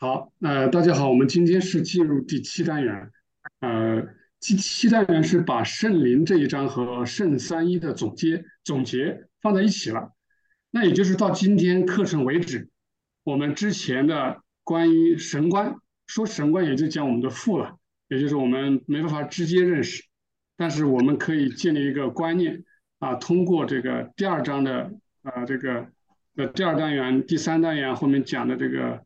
[0.00, 3.10] 好，呃，大家好，我们今天是进入第七单元，
[3.58, 4.00] 呃，
[4.38, 10.12] 第七单元是把圣灵这一章和圣三一的总结总结放在一起了，
[10.70, 12.68] 那也就是到今天课程为止，
[13.24, 15.74] 我们之前的关于神观，
[16.06, 17.76] 说神观也就讲我们的父了，
[18.06, 20.04] 也就是我们没办法直接认识，
[20.56, 22.62] 但是我们可以建立一个观念
[23.00, 24.92] 啊，通过这个第二章的
[25.24, 25.88] 呃这个
[26.36, 29.04] 呃第二单元、第三单元后面讲的这个。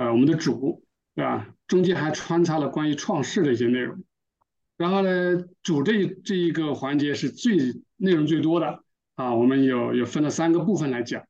[0.00, 0.82] 呃，我们的主，
[1.14, 1.46] 对吧？
[1.66, 4.02] 中间还穿插了关于创世的一些内容。
[4.78, 7.58] 然后呢，主这这一个环节是最
[7.98, 8.82] 内容最多的
[9.16, 9.34] 啊。
[9.34, 11.22] 我们有有分了三个部分来讲。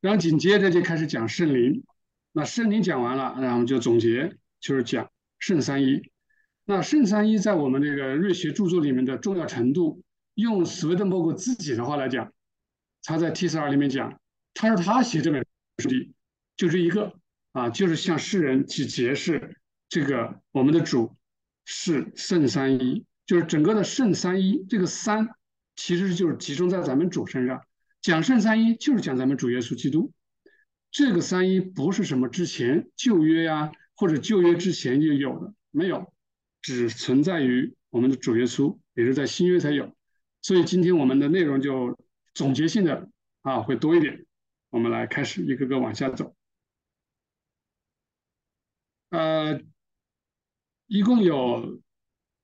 [0.00, 1.82] 然后紧接着就开始讲圣灵。
[2.30, 6.00] 那圣灵讲完了，然后就总结，就是讲圣三一。
[6.64, 10.00] 那圣三一在我们这个瑞学著作里面的重要程度，
[10.34, 12.32] 用斯威登伯格自己的话来讲，
[13.02, 14.20] 他在 T 四二里面讲，
[14.54, 15.44] 他说他写这本
[15.78, 16.14] 书的
[16.56, 17.12] 就这一个。
[17.52, 19.56] 啊，就是向世人去解释
[19.88, 21.16] 这个我们的主
[21.64, 25.28] 是圣三一，就是整个的圣三一这个三，
[25.76, 27.62] 其实就是集中在咱们主身上。
[28.00, 30.12] 讲圣三一就是讲咱们主耶稣基督。
[30.90, 36.12] 这个三一不是什么之前旧约呀，或者旧约之前就有的，没有，
[36.60, 39.94] 只存在于我们的主耶稣，也是在新约才有。
[40.42, 41.96] 所以今天我们的内容就
[42.34, 43.08] 总结性的
[43.42, 44.26] 啊会多一点。
[44.70, 46.34] 我们来开始一个个往下走。
[49.12, 49.60] 呃，
[50.86, 51.82] 一共有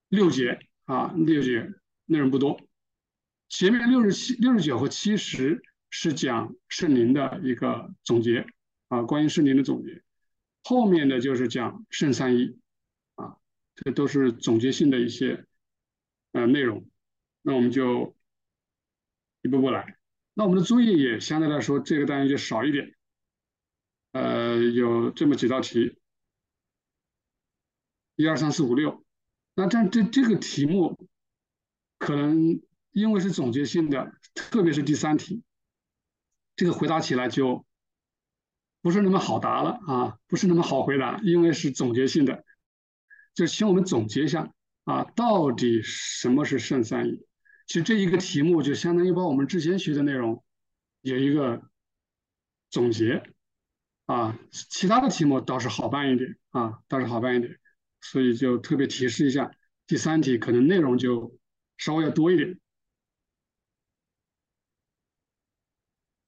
[0.07, 1.67] 六节啊，六节
[2.05, 2.61] 内容不多。
[3.47, 8.45] 前面六十七、六十九和七十是讲圣灵的一个总结
[8.89, 10.03] 啊，关于圣灵的总结。
[10.63, 12.59] 后面的就是讲圣三一
[13.15, 13.37] 啊，
[13.73, 15.47] 这都是总结性的一些
[16.33, 16.87] 呃内容。
[17.41, 18.15] 那我们就
[19.41, 19.97] 一步步来。
[20.35, 22.93] 那我们的作业也相对来说这个单元就少一点，
[24.11, 25.95] 呃，有这么几道题。
[28.19, 29.01] 一二三四五六，
[29.55, 31.07] 那这这这个题目
[31.97, 35.41] 可能因为是总结性的，特别是第三题，
[36.57, 37.65] 这个回答起来就
[38.81, 42.43] 不是那么好答了啊，不是那么好回答，因为是总结性的，
[43.33, 44.51] 就请我们总结一下
[44.83, 47.25] 啊，到底什么是圣三一？
[47.67, 50.43] 其实这一个题目就相当于把我们之前学的内容
[50.99, 51.61] 有一个
[52.69, 53.23] 总结
[54.07, 57.57] 啊，其他的题目倒是好办一点啊，倒是好办一点。
[58.01, 59.51] 所以就特别提示一下，
[59.85, 61.37] 第三题可能内容就
[61.77, 62.59] 稍微要多一点。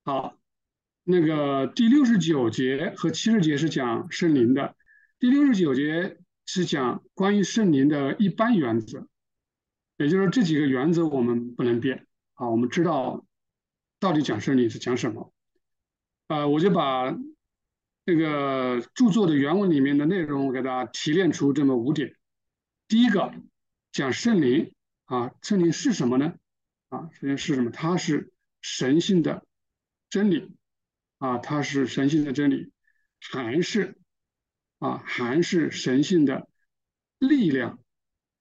[0.04, 0.38] 好，
[1.04, 4.76] 那个第六十九节和七十节是讲圣灵的，
[5.20, 9.08] 第六十九节是讲关于圣灵的一般原则，
[9.98, 13.26] 也就是这几个原则我们不能变啊，我们知道
[14.00, 15.34] 到底讲圣灵是讲什么。
[16.28, 17.18] 呃，我就把。
[18.12, 22.18] 这个著作的原文里面的内容，我给大家提炼出这么五点。
[22.90, 23.34] 第一个
[23.94, 24.74] 讲圣灵
[25.06, 26.36] 啊，圣灵是什么呢？
[26.90, 27.72] 啊，首先是什么？
[27.72, 29.46] 它是神性的
[30.10, 30.52] 真理
[31.20, 32.74] 啊，它是神性的真理，
[33.22, 33.96] 还是
[34.80, 36.50] 啊，还是神性的
[37.18, 37.80] 力量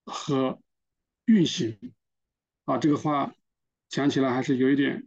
[0.04, 0.60] 和
[1.26, 1.78] 运行
[2.64, 2.76] 啊？
[2.78, 3.32] 这个话
[3.88, 5.06] 讲起来还是有一点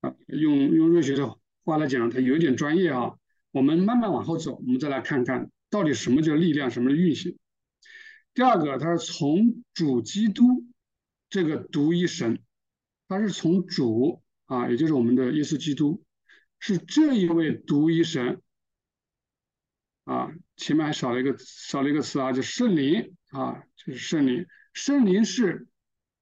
[0.00, 1.38] 啊，用用瑞学的。
[1.64, 3.18] 话来讲，它有一点专业啊。
[3.56, 7.38] 我们慢慢往后走，我们再来看看到底什么叫力量，什么是运行。
[8.34, 10.66] 第二个，它是从主基督
[11.30, 12.38] 这个独一神，
[13.08, 16.04] 它是从主啊，也就是我们的耶稣基督，
[16.58, 18.42] 是这一位独一神
[20.04, 20.30] 啊。
[20.58, 24.46] 前面还少了一个少了一个词啊，就圣灵啊，就是圣灵。
[24.74, 25.66] 圣灵是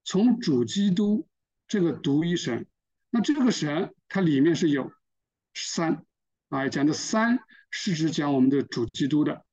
[0.04, 1.26] 从主基督
[1.66, 2.64] 这个独一神，
[3.10, 4.92] 那这个神它里面是有。
[5.52, 6.04] 三
[6.48, 7.38] 啊，讲的三
[7.70, 9.44] 是指讲我们的主基督的。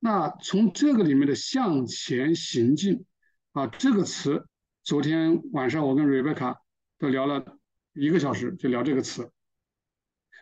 [0.00, 3.04] 那从这个里面的向前行进
[3.52, 4.46] 啊，这个词，
[4.82, 6.60] 昨天晚上我跟瑞贝卡
[6.98, 7.58] 都聊了
[7.92, 9.30] 一个小时，就聊这个词。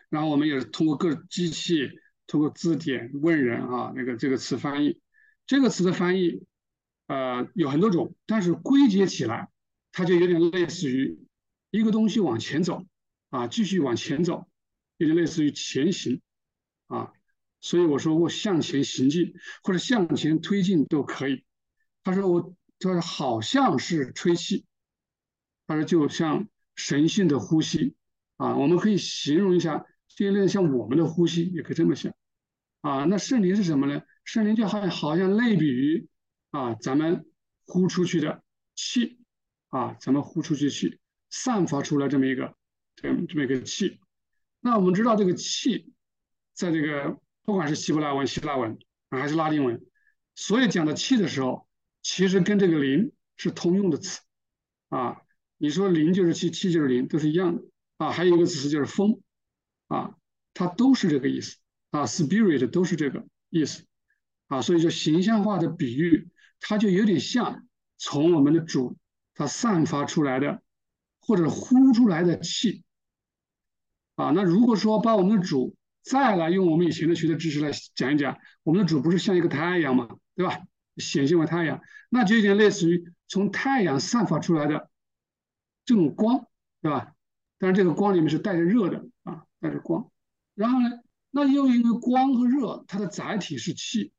[0.09, 1.89] 然后我们也是通过各机器，
[2.27, 5.01] 通过字典问人啊，那个这个词翻译，
[5.45, 6.45] 这个词的翻译，
[7.07, 9.49] 呃，有很多种，但是归结起来，
[9.91, 11.19] 它就有点类似于
[11.71, 12.85] 一个东西往前走
[13.29, 14.47] 啊，继续往前走。
[14.97, 16.21] 有点类似于前行，
[16.87, 17.11] 啊，
[17.61, 19.33] 所以我说我向前行进
[19.63, 21.43] 或者向前推进都可以。
[22.03, 24.65] 他说我他说好像是吹气，
[25.67, 27.95] 他说就像神性的呼吸，
[28.37, 32.13] 啊，我们可以形容一下，就有点像我们的呼吸，也可以这么想，
[32.81, 34.01] 啊，那圣灵是什么呢？
[34.23, 36.07] 圣灵就好像好像类比于
[36.51, 37.25] 啊咱们
[37.65, 38.43] 呼出去的
[38.75, 39.19] 气，
[39.69, 42.55] 啊，咱们呼出去气，散发出来这么一个
[42.95, 43.99] 这么这么一个气。
[44.59, 45.93] 那我们知道这个气，
[46.53, 48.77] 在这个不管是希伯来文、希腊文
[49.09, 49.85] 还是拉丁文，
[50.35, 51.67] 所有讲的气的时候，
[52.01, 54.21] 其实跟这个灵是通用的词
[54.89, 55.21] 啊。
[55.57, 57.63] 你说灵就是气，气就是灵，都是一样的
[57.97, 58.11] 啊。
[58.11, 59.21] 还有一个词就是风
[59.87, 60.15] 啊，
[60.53, 61.57] 它都是这个意思
[61.91, 62.05] 啊。
[62.05, 63.85] Spirit 都是这个意思
[64.47, 64.61] 啊。
[64.61, 67.65] 所以说形象化的比喻，它就有点像
[67.97, 68.97] 从我们的主
[69.33, 70.61] 他散发出来的
[71.19, 72.83] 或者呼出来的气
[74.17, 74.31] 啊。
[74.35, 75.73] 那如果说把我们的主
[76.03, 80.59] 再来用我们以前的学的知识来讲一讲，我们的主不是像一个太阳嘛，对吧？
[80.97, 81.79] 显现为太阳，
[82.09, 84.89] 那就有点类似于从太阳散发出来的。
[85.85, 86.45] 这种光，
[86.81, 87.13] 对吧？
[87.57, 90.11] 但是这个光里面是带着热的啊，带着光。
[90.53, 90.89] 然后呢，
[91.31, 94.11] 那又因为光和热，它的载体是气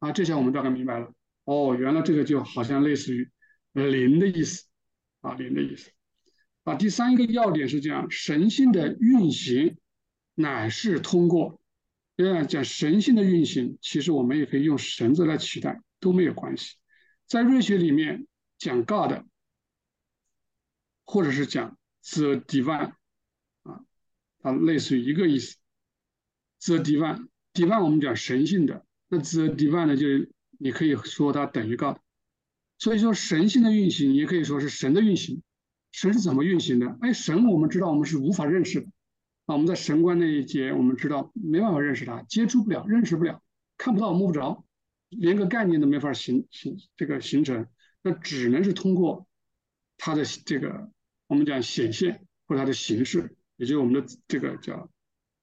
[0.00, 1.12] 啊，这下我们大概明白了。
[1.44, 3.30] 哦，原来这个就好像类似于
[3.74, 4.66] 灵的意思
[5.20, 5.92] 啊，灵的意思。
[6.64, 9.78] 啊，第三个要点是这样：神性的运行
[10.34, 11.60] 乃是通过。
[12.16, 16.74] 这样讲神性的运行，其实我们也可以用神字来取代，都没有关系。
[17.26, 18.26] 在瑞学里面
[18.58, 19.24] 讲 God。
[21.06, 21.76] 或者是讲
[22.14, 22.94] the divine
[23.62, 23.84] 啊，
[24.38, 25.58] 它类似于一个意思。
[26.64, 31.98] the divine，divine 我们讲神性的，那 the divine 呢，就是你可以说它等于 God。
[32.78, 35.42] 所以说神性的运行也可以说是神的运行。
[35.94, 36.98] 神是怎么运行的？
[37.02, 38.88] 哎，神我们知道我们是无法认识的
[39.46, 39.54] 啊。
[39.54, 43.40] 我们在神观那一节我们知道没办法认识它，接触不了，认识不了，
[43.78, 44.64] 看不到摸不着，
[45.08, 47.68] 连个概念都没法形形这个形成，
[48.02, 49.28] 那只能是通过
[49.96, 50.90] 它的这个。
[51.28, 54.90] 我们讲显现或者它的形式，也就是我们的这个叫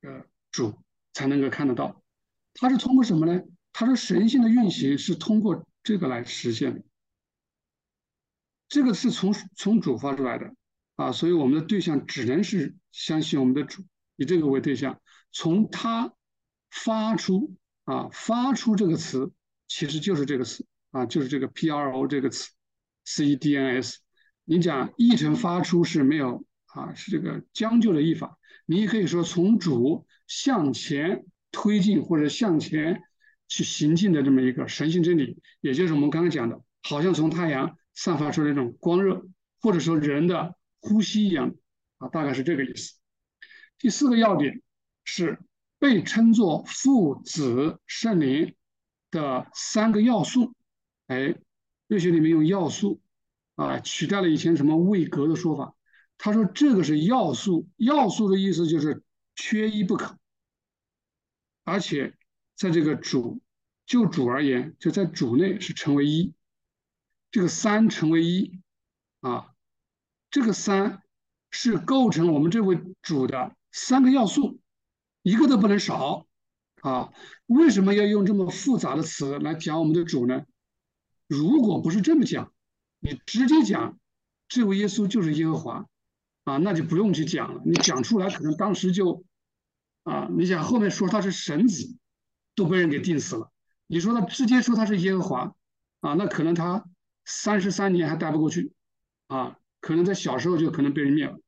[0.02, 0.74] 呃主
[1.14, 2.04] 才能够看得到。
[2.56, 3.42] 它是通过什么呢？
[3.72, 6.84] 它说神性的运行是通过这个来实现的。
[8.72, 10.56] 这个是从从主发出来的
[10.96, 13.84] 啊，所以我们的对象只能是相信我们的主，
[14.16, 15.02] 以这个为对象，
[15.34, 16.14] 从他
[16.70, 17.54] 发出
[17.84, 19.30] 啊发出这个词，
[19.68, 22.50] 其实就是这个词啊，就是这个 P R O 这个词
[23.04, 24.00] ，C E D N S。
[24.46, 28.40] 你讲译成发出是没有啊，是这个将就的译法。
[28.66, 33.02] 你也可以说从主向前推进或者向前
[33.50, 39.26] 去行进的这么一个神性真理，也就是我们刚刚讲的，好像从太阳散发出那种光热，
[39.60, 41.56] 或者说人的呼吸一样
[41.98, 42.96] 啊，大概是这个意思。
[43.78, 44.62] 第四个要点
[45.04, 45.40] 是
[45.80, 48.56] 被称作父子圣灵
[49.10, 50.54] 的三个要素。
[51.08, 51.36] 哎，
[51.88, 53.02] 瑞雪里面用要素。
[53.56, 55.76] 啊，取代了以前什么位格的说法。
[56.18, 59.04] 他说这个是要素，要素的意思就是
[59.36, 60.18] 缺一不可。
[61.64, 62.18] 而且
[62.56, 63.40] 在这个主，
[63.86, 66.34] 就主而言，就在主内是成为一，
[67.32, 68.60] 这个三成为一
[69.22, 69.54] 啊，
[70.30, 71.02] 这个三
[71.50, 74.60] 是构成我们这位主的三个要素，
[75.24, 76.28] 一个都不能少
[76.82, 77.12] 啊。
[77.48, 80.46] 为什么要用这么复杂的词来讲我们的主呢？
[81.28, 82.52] 如果不是这么讲。
[83.04, 83.98] 你直接讲
[84.48, 85.88] 这位耶稣就是耶和华
[86.44, 87.60] 啊，那就不用去讲了。
[87.66, 89.26] 你讲出来，可能当时就
[90.04, 91.98] 啊，你想后面说他是神子，
[92.54, 93.52] 都被人给定死了。
[93.88, 95.56] 你说他直接说他是耶和华
[96.02, 96.86] 啊，那可能他
[97.26, 98.72] 三十三年还待不过去
[99.28, 101.40] 啊，可能在小时候就可能被人灭了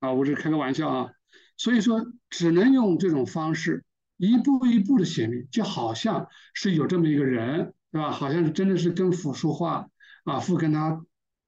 [0.00, 0.12] 啊。
[0.12, 1.10] 我是开个玩笑啊，
[1.56, 3.84] 所以说只能用这种方式
[4.16, 8.10] 一步一步的显明，就好像是有这么一个人，对吧？
[8.10, 9.88] 好像是真的是跟父说话。
[10.24, 11.04] 啊，父跟他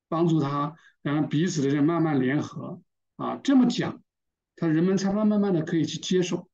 [0.06, 2.82] 帮助他，然后彼此的这慢慢联合
[3.16, 4.02] 啊，这么讲，
[4.54, 6.50] 他人们才慢慢慢的可以去接受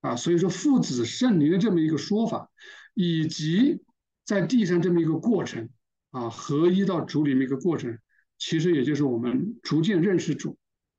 [0.00, 0.16] 啊。
[0.16, 2.50] 所以说父子圣灵的这么一个说法，
[2.94, 3.82] 以及
[4.24, 5.68] 在地上这么一个过程
[6.10, 7.98] 啊，合一到主里面一个过程，
[8.38, 10.58] 其实也就是我们逐渐认识主，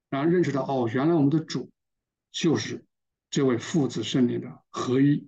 [0.10, 1.72] 然后认识到哦，原来我们的主
[2.32, 2.84] 就是
[3.30, 5.28] 这位父子圣灵的合一。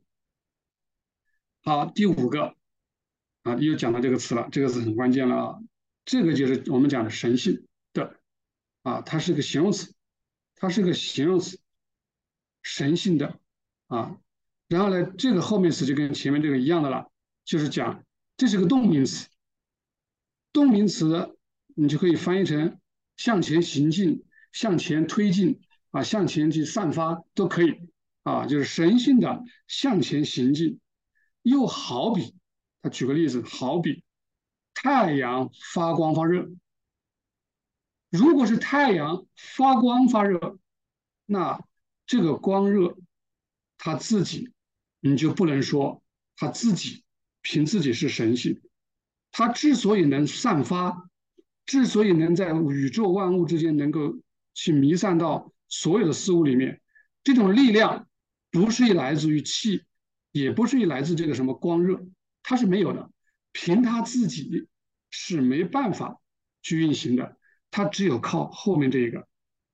[1.63, 2.56] 好，第五个。
[3.44, 5.60] 啊，又讲到这个词了，这个词很关键了啊！
[6.06, 8.16] 这个就是我们讲的神性的
[8.84, 9.94] 啊，它是个形容词，
[10.56, 11.60] 它是个形容词，
[12.62, 13.38] 神性的
[13.88, 14.18] 啊。
[14.70, 17.12] 然后呢，这个后面词就跟前面这个一样的了，
[17.44, 18.06] 就是讲
[18.38, 19.28] 这是个动名词，
[20.53, 21.36] 动名词
[21.75, 22.79] 你就可以翻译成
[23.17, 27.89] 向前行进、向前推进啊、向前去散发都可以
[28.24, 30.79] 啊，就是神性的向前行进，
[31.41, 32.36] 又好比。
[32.81, 34.03] 他举个例子，好比
[34.74, 36.50] 太阳发光发热。
[38.10, 40.60] 如果是太阳发光发热，
[41.25, 41.63] 那
[42.05, 42.98] 这个光热，
[43.77, 44.51] 它自己
[45.00, 46.03] 你就不能说
[46.36, 47.03] 它自己
[47.41, 48.62] 凭自己是神性。
[49.34, 51.10] 它之所以能散发，
[51.66, 54.16] 之所以能在宇宙万物之间能够
[54.54, 56.80] 去弥散到所有的事物里面，
[57.24, 58.08] 这种力量
[58.52, 59.84] 不是来自于气，
[60.32, 62.06] 也不是来自这个什么光热，
[62.44, 63.12] 它是没有的，
[63.52, 64.68] 凭他自己
[65.10, 66.22] 是没办法
[66.62, 67.38] 去运行的，
[67.72, 69.28] 它只有靠后面这一个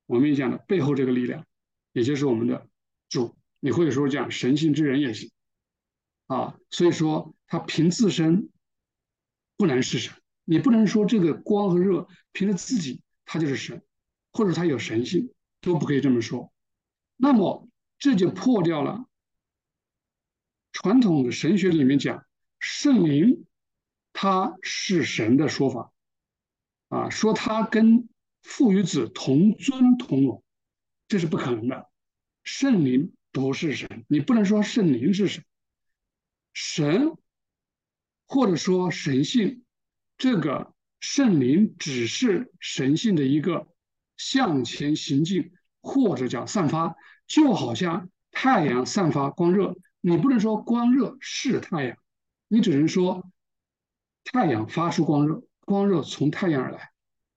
[0.05, 1.45] 我们讲的背后这个力量，
[1.91, 2.69] 也就是我们的
[3.09, 5.29] 主，你或者说讲神性之人也行
[6.27, 6.55] 啊。
[6.71, 8.49] 所以说，他凭自身
[9.59, 10.13] 不能是神，
[10.45, 13.83] 你不能说这个光和热凭着自己他就是神，
[14.31, 16.53] 或者他有神性，都不可以这么说。
[17.17, 19.03] 那么这就破掉了
[20.71, 22.23] 传统的神学里面讲
[22.57, 23.45] 圣灵
[24.13, 25.91] 他是神的说法
[26.87, 28.07] 啊，说他跟
[28.41, 30.41] 父与子同尊同荣，
[31.09, 31.89] 这是不可能的。
[32.45, 35.43] 圣灵不是神，你不能说圣灵是神，
[36.53, 37.17] 神
[38.29, 39.65] 或者说神性，
[40.17, 43.67] 这个圣灵只是神性的一个
[44.15, 45.51] 向前行进。
[45.81, 51.97] 或者叫散发，就好像太阳散发光热，你不能说光热是太阳，
[52.49, 53.31] 你只能说
[54.25, 56.91] 太阳发出光热，光热从太阳而来。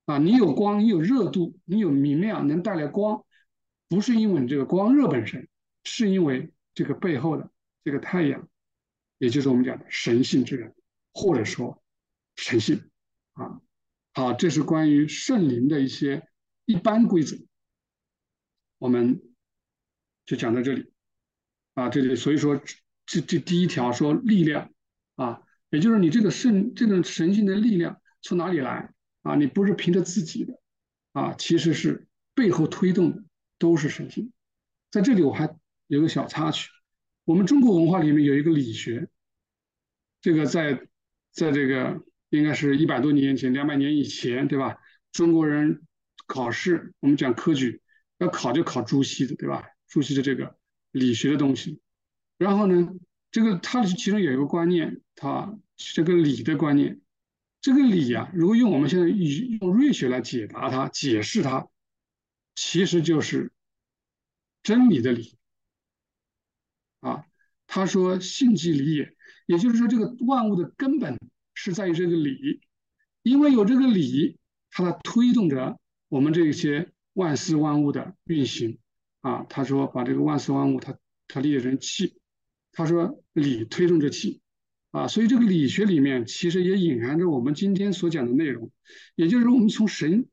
[0.06, 3.24] 啊，你有光，你有热度，你有明亮，能带来光，
[3.88, 5.48] 不是因为你这个光热本身，
[5.84, 7.48] 是因为这个背后的
[7.84, 8.48] 这个太阳，
[9.18, 10.74] 也就是我们讲的神性之人，
[11.12, 11.82] 或者说
[12.36, 12.88] 神性。
[13.32, 13.62] 啊，
[14.12, 16.28] 好，这是关于圣灵的一些
[16.66, 17.36] 一般规则。
[18.78, 19.22] 我们
[20.26, 20.92] 就讲到这里
[21.74, 22.60] 啊，这里所以说
[23.06, 24.70] 这这第一条说力量
[25.14, 28.92] 啊，也就是你这个圣这种神性的力量从哪里来
[29.22, 29.34] 啊？
[29.36, 30.60] 你不是凭着自己的
[31.12, 33.24] 啊，其实是背后推动的
[33.58, 34.30] 都是神性。
[34.90, 36.68] 在这里我还有个小插曲，
[37.24, 39.08] 我们中国文化里面有一个理学，
[40.20, 40.86] 这个在
[41.32, 44.78] 在这个应该是一百多年前、两百年以前，对吧？
[45.10, 45.82] 中国人
[46.26, 47.80] 考试我们讲科举。
[48.18, 49.64] 要考就考朱熹的，对吧？
[49.88, 50.56] 朱熹的这个
[50.92, 51.80] 理学的东西，
[52.38, 52.94] 然后呢，
[53.32, 57.00] 这个他其中有一个观念，他这个理的观念，
[57.60, 61.66] 这个理啊，如果用我们现在用瑞学来解答它、解释它，
[62.54, 63.50] 其实就是
[64.62, 65.36] 真理的理
[67.00, 67.26] 啊。
[67.66, 69.16] 他说：“性即理也。”
[69.52, 71.18] 也就是说，这个万物的根本
[71.54, 72.60] 是在于这个理，
[73.22, 74.38] 因为有这个理，
[74.70, 75.78] 它在推动着
[76.08, 76.88] 我们这些。
[77.14, 78.78] 万事万物的运行
[79.20, 80.96] 啊，他说把这个万事万物，他
[81.28, 82.18] 他理解成气，
[82.72, 84.40] 他说理推动着气
[84.92, 88.72] 啊，所以这个理学里面其实也隐含着我们今天所讲的内容，
[89.14, 90.26] 也就是说我们从神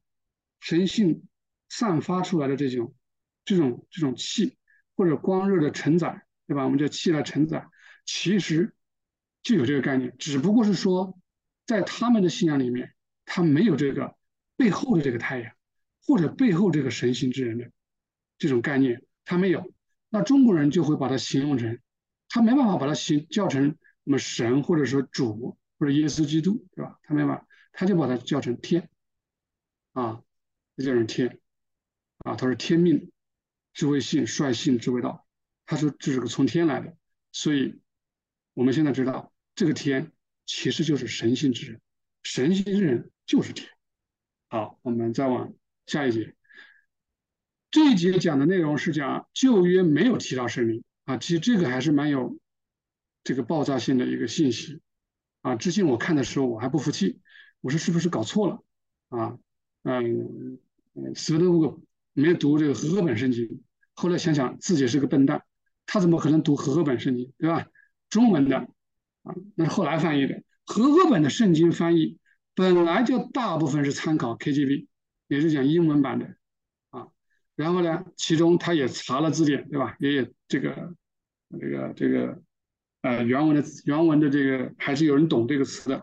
[0.61, 1.23] 神性
[1.67, 2.95] 散发出来的这种
[3.43, 4.55] 这种这种气
[4.95, 6.63] 或者光热的承载，对吧？
[6.63, 7.67] 我们叫气来承载，
[8.05, 8.73] 其实
[9.43, 11.19] 就有这个概念，只不过是说
[11.65, 12.93] 在他们的信仰里面，
[13.25, 14.15] 他没有这个
[14.55, 15.51] 背后的这个太阳。
[16.07, 17.71] 或者背后这个神性之人的
[18.39, 19.71] 这种概念，他没有，
[20.09, 21.77] 那中国人就会把它形容成，
[22.29, 26.97] 他没办法把它形叫成什么神，或者说主，或者耶稣基督，对吧？
[27.03, 28.89] 他没办法，他就把它叫成天，
[29.91, 30.23] 啊，
[30.77, 31.39] 就叫成天，
[32.19, 33.11] 啊，他说天命，
[33.73, 35.27] 智慧性，率性，智慧道，
[35.67, 36.95] 他说这是个从天来的，
[37.31, 37.79] 所以
[38.53, 40.11] 我们现在知道这个天
[40.45, 41.81] 其实就是神性之人，
[42.23, 43.69] 神性之人就是天。
[44.49, 45.53] 好，我们再往。
[45.85, 46.35] 下一节，
[47.71, 52.37] 这一节讲的内容是讲旧约没有提到圣灵啊，其实这个还是蛮有
[53.23, 54.81] 这个爆炸性的一个信息
[55.41, 55.55] 啊。
[55.55, 57.21] 之前我看的时候我还不服气，
[57.61, 58.63] 我说是不是搞错了
[59.07, 59.39] 啊？
[59.81, 60.59] 嗯，
[61.15, 63.63] 斯文德布没有读这个和合本圣经，
[63.95, 65.43] 后来想想自己是个笨蛋，
[65.87, 67.65] 他怎么可能读和合本圣经对吧？
[68.09, 68.57] 中文的
[69.23, 72.17] 啊，那是后来翻译的和合本的圣经翻译
[72.55, 74.87] 本来就大部分是参考 KJV。
[75.27, 76.25] 也是讲英文版的
[76.89, 77.05] 啊，
[77.55, 79.95] 然后呢，其中他也查了字典，对吧？
[79.99, 80.95] 也有这个
[81.59, 82.41] 这个这个
[83.03, 86.01] 呃原文的原文的这个还是有人懂这个词的，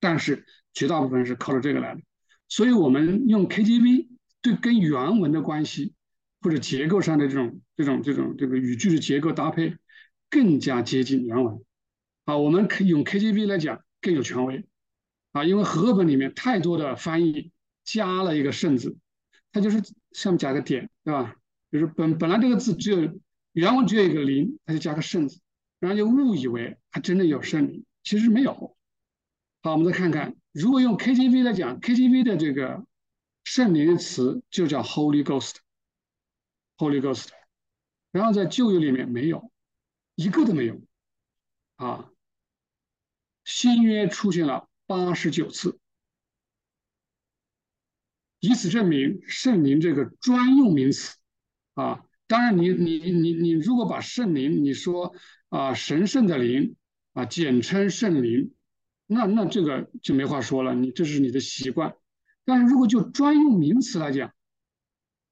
[0.00, 2.02] 但是绝大部分是靠着这个来的。
[2.46, 4.08] 所以我们用 KJV
[4.42, 5.94] 对跟原文的关系
[6.42, 9.78] 或者结构上的这种这种这种这个语句的结构搭配
[10.32, 11.62] 更加接近原文
[12.24, 14.66] 啊，我们用 KJV 来讲更有权威
[15.30, 17.52] 啊，因为和本里面太多的翻译。
[17.84, 18.96] 加了一个圣字，
[19.50, 21.34] 它就是上面加个点，对吧？
[21.72, 23.20] 就是本本来这个字只有
[23.54, 25.40] 原文只有一个零，它就加个圣字，
[25.80, 28.76] 然后就误以为它真的有圣灵，其实没有。
[29.62, 32.86] 好，我们再看看，如果用 KJV 来讲，KJV 的这个
[33.42, 37.30] 圣灵的词就叫 Holy Ghost，Holy Ghost，
[38.12, 39.50] 然后在旧约里面没有
[40.14, 40.80] 一个都没有
[41.76, 42.10] 啊，
[43.44, 45.78] 新约出现了八十九次。
[48.40, 51.16] 以此证明圣灵这个专用名词
[51.74, 55.14] 啊，当然，你你你你如果把圣灵你说
[55.48, 56.76] 啊神圣的灵
[57.12, 58.52] 啊简称圣灵，
[59.06, 61.96] 那那这个就没话说了，你这是你的习惯。
[62.44, 64.34] 但是如果就专用名词来讲，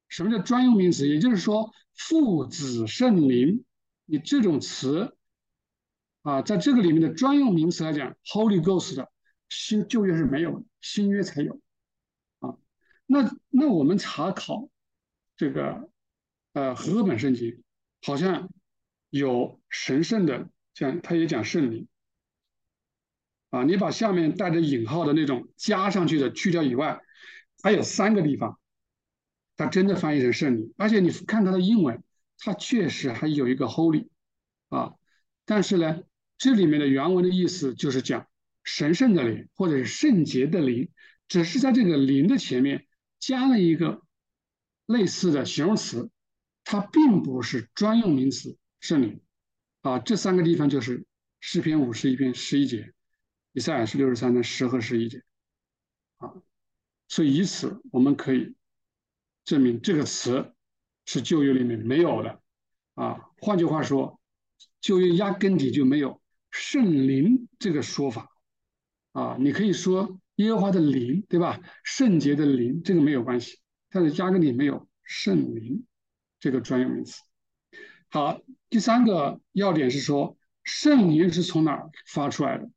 [0.07, 1.07] 什么叫专用名词？
[1.07, 3.65] 也就是说父子圣灵，
[4.05, 5.15] 你这种词
[6.23, 9.11] 啊，在这个里面的专用名词来讲，Holy Ghost 的
[9.49, 11.61] 新旧约是没有的，新约才有
[12.39, 12.57] 啊。
[13.05, 14.69] 那那我们查考
[15.35, 15.89] 这个。
[16.53, 17.63] 呃，和本圣经
[18.01, 18.49] 好像
[19.09, 21.87] 有神圣的，讲他也讲圣灵
[23.51, 23.63] 啊。
[23.63, 26.99] 你把下面带着引号的那种加上去的去掉以外，
[27.63, 28.59] 还有三个地方，
[29.55, 30.73] 它真的翻译成圣灵。
[30.75, 32.03] 而且你看它的英文，
[32.43, 34.09] 它确实还有一个 holy
[34.69, 34.95] 啊。
[35.45, 36.03] 但是呢，
[36.37, 38.27] 这里面的原文的意思就是讲
[38.63, 40.89] 神圣的灵或者是圣洁的灵，
[41.27, 42.87] 只是在这个灵的前面
[43.19, 44.01] 加了一个
[44.85, 46.09] 类似的形容词。
[46.63, 49.19] 它并不是专用名词“圣灵”，
[49.81, 51.05] 啊，这三个地方就是
[51.39, 52.93] 诗篇五十一篇十一节，
[53.51, 55.23] 以赛亚是六十三章十和十一节，
[56.17, 56.31] 啊，
[57.07, 58.55] 所以以此我们可以
[59.43, 60.53] 证明这个词
[61.05, 62.41] 是旧约里面没有的，
[62.95, 64.19] 啊，换句话说，
[64.79, 68.29] 旧约压根底就没有“圣灵”这个说法，
[69.11, 71.59] 啊，你可以说耶和华的灵，对吧？
[71.83, 75.85] 圣洁的灵，这个没有关系，但是压根底没有“圣灵”。
[76.39, 77.21] 这个专用名词。
[78.09, 82.67] 好，第三个要点是说，圣灵是从哪儿发出来的？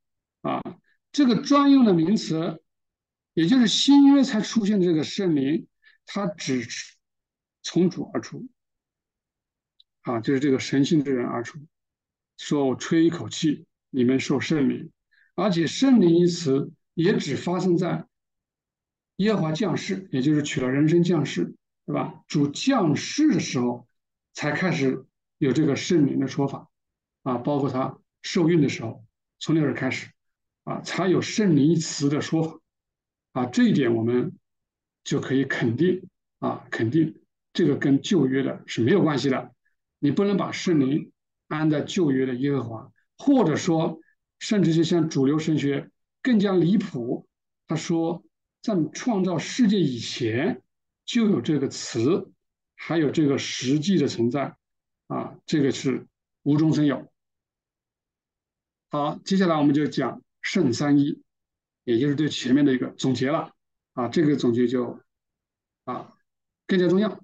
[0.42, 0.62] 啊，
[1.10, 2.62] 这个专用的名词，
[3.32, 5.66] 也就是新约才出现的这个圣灵，
[6.04, 6.66] 它只
[7.64, 8.46] 从主而出。
[10.02, 11.58] 啊，就是这个神性之人而出。
[12.36, 14.92] 说我吹一口气，你们受圣灵，
[15.34, 18.06] 而且圣灵一词也只发生在
[19.16, 21.56] 耶和华降世，也就是取了人生降世。
[21.86, 22.24] 对吧？
[22.28, 23.86] 主降世的时候，
[24.32, 25.04] 才开始
[25.36, 26.70] 有这个圣灵的说法，
[27.24, 29.04] 啊，包括他受孕的时候，
[29.38, 30.10] 从那儿开始，
[30.62, 32.58] 啊，才有圣灵一词的说法，
[33.32, 34.32] 啊，这一点我们
[35.02, 37.20] 就可以肯定，啊，肯定
[37.54, 39.54] 这个跟旧约的是没有关系的，
[39.98, 41.10] 你不能把圣灵
[41.48, 43.98] 安在旧约的耶和华，或者说，
[44.38, 45.90] 甚至就像主流神学
[46.20, 47.26] 更加离谱，
[47.66, 48.22] 他说
[48.60, 50.60] 在创造世界以前。
[51.06, 52.32] 就有这个词，
[52.76, 54.56] 还有这个实际的存在，
[55.06, 56.06] 啊，这个是
[56.44, 57.12] 无中生有。
[58.88, 61.20] 好，接下来我们就讲圣三一，
[61.84, 63.52] 也就是对前面的一个总结了，
[63.92, 64.98] 啊，这个总结就
[65.84, 66.10] 啊
[66.66, 67.23] 更加重要。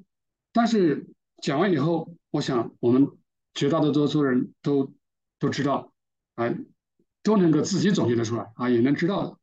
[0.53, 1.07] 但是
[1.43, 3.09] 讲完以后，我想我们
[3.55, 4.93] 绝大多数人都
[5.39, 5.93] 都知道，
[6.35, 6.53] 啊，
[7.23, 9.37] 都能够自己总结得出来，啊，也能知道的。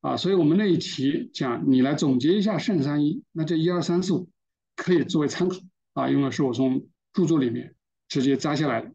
[0.00, 4.30] 啊，所以我们那一题讲你来总结一下圣三一，那这一二三四五
[4.76, 5.58] 可以作为参考
[5.94, 7.74] 啊，因为是我从著作里面
[8.06, 8.92] 直接摘下来的。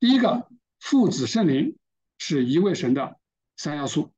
[0.00, 0.48] 第一个，
[0.80, 1.76] 父子圣灵
[2.18, 3.16] 是一位神的
[3.56, 4.12] 三要素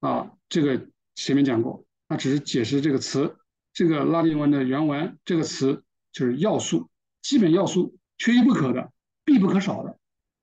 [0.00, 3.38] 啊，这个前面讲过，那只是解释这个词，
[3.72, 6.90] 这个拉丁文的原文这个词就是要素，
[7.22, 8.92] 基本要素，缺一不可的，
[9.24, 9.98] 必不可少的，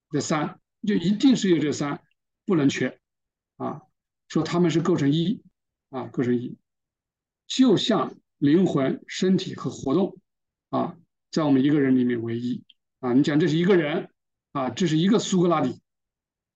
[0.10, 2.02] 这三就一定是有这三，
[2.46, 3.00] 不能缺
[3.58, 3.82] 啊。
[4.30, 5.42] 说他们是构成一
[5.90, 6.58] 啊，构成一，
[7.48, 10.20] 就像灵魂、身体和活动
[10.70, 10.98] 啊，
[11.32, 12.63] 在我们一个人里面为一
[13.00, 13.13] 啊。
[13.13, 14.10] 你讲这是一个人
[14.52, 15.80] 啊，这是一个苏格拉底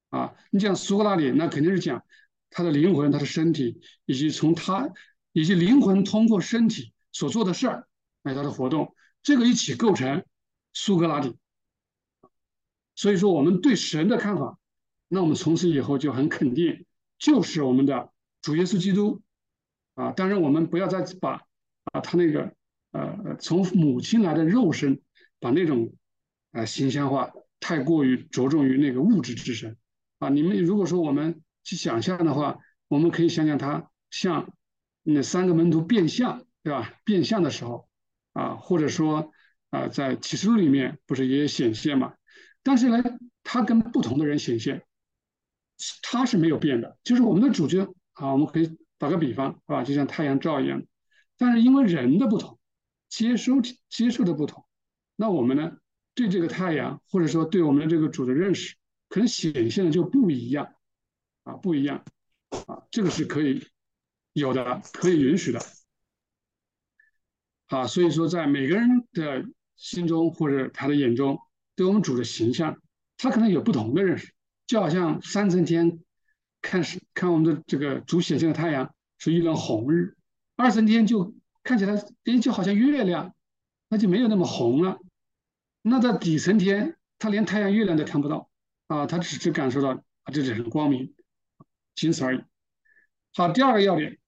[0.09, 0.33] 啊。
[0.49, 2.03] 你讲苏格拉底，那肯定是讲
[2.49, 4.89] 他的灵魂、他的身体，以及从他
[5.31, 7.87] 以及灵魂通过身体所做的事儿，
[8.23, 10.23] 哎，他的活动，这个一起构成
[10.73, 11.37] 苏格拉底。
[12.95, 14.59] 所以说，我们对神的看法，
[15.07, 16.85] 那我们从此以后就很肯定。
[17.17, 19.21] 就是我们的主耶稣基督
[19.93, 20.11] 啊！
[20.11, 21.43] 当然，我们不要再把
[21.91, 22.55] 啊他那个
[22.91, 24.99] 呃从母亲来的肉身，
[25.39, 25.93] 把那种
[26.51, 29.77] 啊形象化太过于着重于那个物质之身
[30.17, 30.29] 啊。
[30.29, 34.51] 你们如果说我们去想象的话，我们可以想想他像
[35.03, 36.93] 那三个门徒变相，对吧？
[37.03, 37.89] 变相的时候
[38.33, 39.31] 啊，或者说
[39.69, 42.13] 啊在启示录里面不是也显现嘛？
[42.63, 43.03] 但是呢，
[43.43, 44.83] 他跟不同的人显现。
[46.03, 49.83] 他是没有变的，就是我们的主角啊，我们可以打个比方，是吧？
[49.83, 50.83] 就像太阳照一样，
[51.39, 52.59] 但是因为人的不同，
[53.09, 54.63] 接收接受的不同，
[55.15, 55.77] 那我们呢，
[56.13, 58.75] 对这个太阳或者说对我们的这个主的认识，
[59.09, 60.71] 可能显现的就不一样，
[61.45, 62.03] 啊，不一样，
[62.67, 63.65] 啊，这个是可以
[64.33, 65.59] 有的，可以允许的，
[67.67, 71.39] 啊，所以说在每个人的心中或者他的眼中，
[71.75, 72.81] 对我们主的形象，
[73.17, 74.33] 他可能有不同的认识。
[74.67, 75.99] 就好像三层天
[76.61, 80.15] 看是看我们的这个主显现的太阳是一轮红日，
[80.55, 83.35] 二层天就看起来哎就好像月亮，
[83.89, 84.97] 那就没有那么红了
[85.81, 88.49] 那在底层天，他连太阳、月亮都看不到
[88.87, 91.13] 啊，他只是感受到啊，这是很光明，
[91.95, 92.41] 仅此而已。
[93.33, 94.19] 好，第二个要点，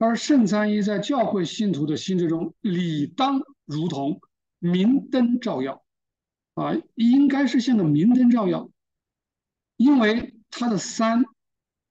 [0.00, 4.22] 而圣三一在教会信徒的心智中，理当如同
[4.58, 5.84] 明灯照耀
[6.54, 8.70] 啊，应该是像个明灯照耀，
[9.76, 11.26] 因为他的三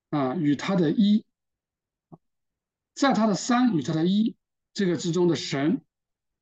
[0.09, 1.23] 啊与他的一，
[2.95, 4.35] 在他的三与他的一
[4.73, 5.81] 这个之中的神。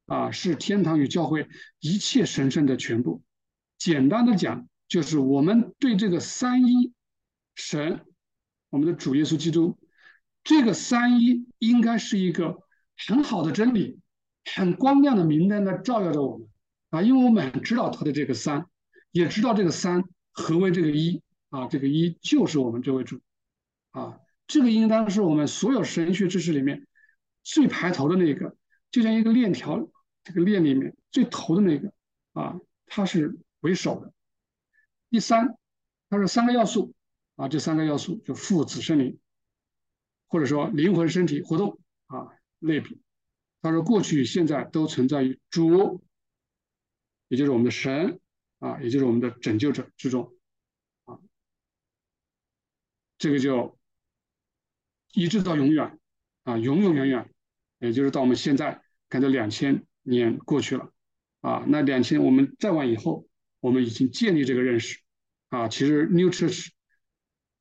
[0.05, 1.49] 啊，是天堂与教会
[1.81, 3.21] 一切神圣的全部。
[3.77, 6.93] 简单的讲，就是我们对这个三一
[7.55, 8.05] 神，
[8.69, 9.77] 我们的主耶稣基督，
[10.47, 12.63] 这个三一应该是一个
[13.05, 13.99] 很好的真理，
[14.45, 16.47] 很光亮的明灯在照耀着我们
[16.91, 18.65] 啊，因为我们很知道他的这个三，
[19.11, 23.19] 也知道这个三何为这个一啊，这个一就是我们这位主
[23.91, 26.87] 啊，这个应当是我们所有神学知识里面
[27.43, 28.55] 最排头的那个，
[28.89, 29.89] 就像一个链条。
[30.23, 31.89] 这个链里面最头的那个
[32.33, 34.11] 啊，它是为首的。
[35.09, 35.57] 第三，
[36.09, 36.93] 它是三个要素
[37.37, 39.17] 啊，这三个要素就父子圣灵，
[40.27, 42.27] 或者说灵魂身体活动啊
[42.59, 43.01] 类比。
[43.61, 46.03] 他说过去现在都存在于主，
[47.27, 48.19] 也就是我们的神
[48.59, 50.33] 啊，也就是我们的拯救者之中
[51.05, 51.19] 啊。
[53.17, 53.77] 这个就
[55.13, 55.99] 一直到永远
[56.43, 57.33] 啊，永永远远，
[57.79, 59.83] 也就是到我们现在看到两千。
[60.09, 60.93] 年过去了，
[61.41, 63.27] 啊，那两千我们再往以后，
[63.59, 65.01] 我们已经建立这个认识，
[65.49, 66.69] 啊，其实 New Church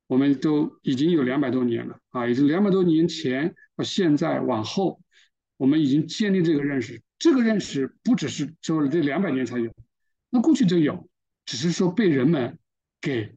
[0.07, 5.01] 我们都已经有两百多年了，啊，也是两百多年前到现在往后，
[5.57, 7.03] 我们已经建立这个认识。
[7.19, 9.75] 这个认识不只是说这两百年才有，
[10.31, 11.09] 那过去就有，
[11.45, 12.59] 只是说被人们
[13.01, 13.35] 给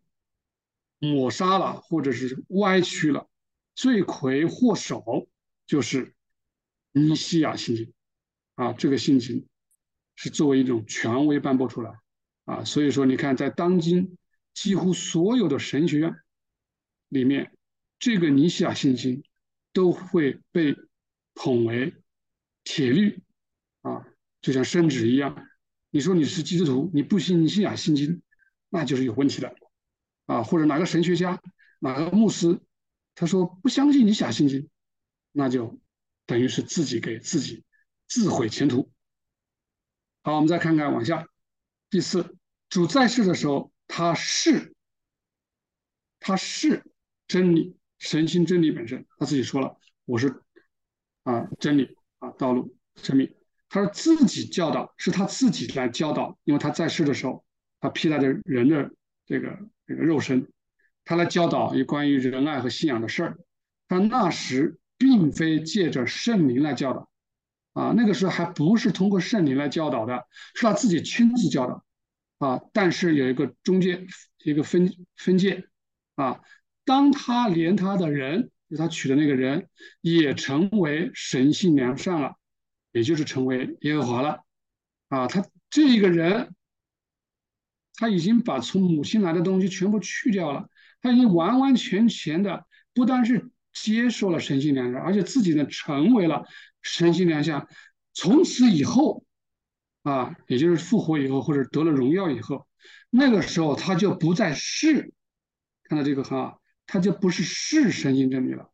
[1.00, 3.28] 抹杀了，或者是歪曲了。
[3.76, 5.30] 罪魁祸首
[5.66, 6.14] 就是
[6.92, 7.94] 尼西亚信经。
[8.56, 9.48] 啊，这个信经
[10.18, 11.98] 是作为一种权威颁布出来，
[12.44, 14.18] 啊，所以说你看，在当今
[14.54, 16.14] 几乎所有的神学院
[17.10, 17.52] 里面，
[18.00, 19.24] 这个尼西亚信经
[19.74, 20.76] 都会被
[21.36, 21.94] 捧为
[22.64, 23.22] 铁律，
[23.82, 24.08] 啊，
[24.42, 25.46] 就像圣旨一样。
[25.90, 28.22] 你说你是基督徒，你不信尼西亚信经，
[28.70, 29.54] 那就是有问题的，
[30.26, 31.42] 啊，或者哪个神学家、
[31.80, 32.60] 哪个牧师，
[33.16, 34.70] 他说不相信尼西亚信经，
[35.32, 35.80] 那就
[36.26, 37.64] 等于是自己给自己。
[38.12, 38.92] 自毁前途。
[40.24, 41.28] 好，我们再看看往下。
[41.92, 42.36] 第四，
[42.68, 44.74] 主在世的时候，他是，
[46.20, 46.84] 他是
[47.30, 49.06] 真理，神性真理本身。
[49.20, 50.42] 他自己说了，我是
[51.24, 53.32] 啊真理啊道路生命。
[53.70, 57.46] 他说自己教导，是他自己来教导，因为他在世的时候，
[57.80, 58.92] 他披戴着人的
[59.28, 60.52] 这个这个肉身，
[61.06, 63.38] 他来教导有关于仁爱和信仰的事儿。
[63.88, 67.12] 他那时并非借着圣灵来教导。
[67.74, 71.86] 啊，那个时候还不是通过圣灵来教导的，是他自己亲自教导。
[72.40, 74.08] 啊，但是有一个中间
[74.40, 75.68] 一个分分界。
[76.16, 76.42] 啊，
[76.90, 79.70] 当他连他的人，就他娶的那个人，
[80.02, 82.34] 也成为神性良善了，
[82.92, 84.44] 也就是成为耶和华了。
[85.10, 86.56] 啊，他这一个人，
[87.94, 90.68] 他已经把从母亲来的东西全部去掉了，
[91.00, 96.44] 他已经完完全全的不单是接受了神性良善，而且自己呢成为了。
[96.82, 97.68] 神性良善，
[98.14, 99.24] 从此以后，
[100.02, 102.66] 啊，也就是复活以后或者得了荣耀以后，
[103.12, 105.14] 那个时候他就不再是，
[105.84, 106.58] 看到这个哈，
[106.92, 108.72] 他就不是是神性真理了，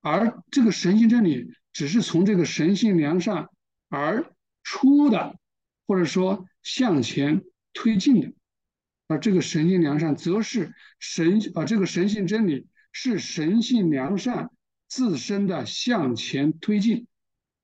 [0.00, 3.48] 而这个神性真理只是从这个神性良善
[3.88, 5.36] 而出的，
[5.84, 7.42] 或者说向前
[7.72, 8.32] 推进的，
[9.08, 14.50] 而这个神性良善则是神啊，这个神性真理是神性良善
[14.86, 17.08] 自身的向前推进。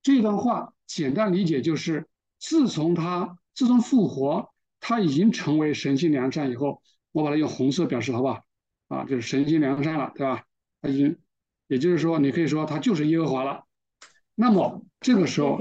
[0.03, 2.09] 这段话简单理解就是：
[2.41, 8.45] 自从他自从复活，他已经成为神性良善以后，我把它用红色表示，好不好？
[8.89, 10.45] 啊，就是神性良善了，对吧？
[10.81, 11.19] 他已经，
[11.67, 13.65] 也就是说，你可以说他就是耶和华了。
[14.35, 15.59] 那么这个时候，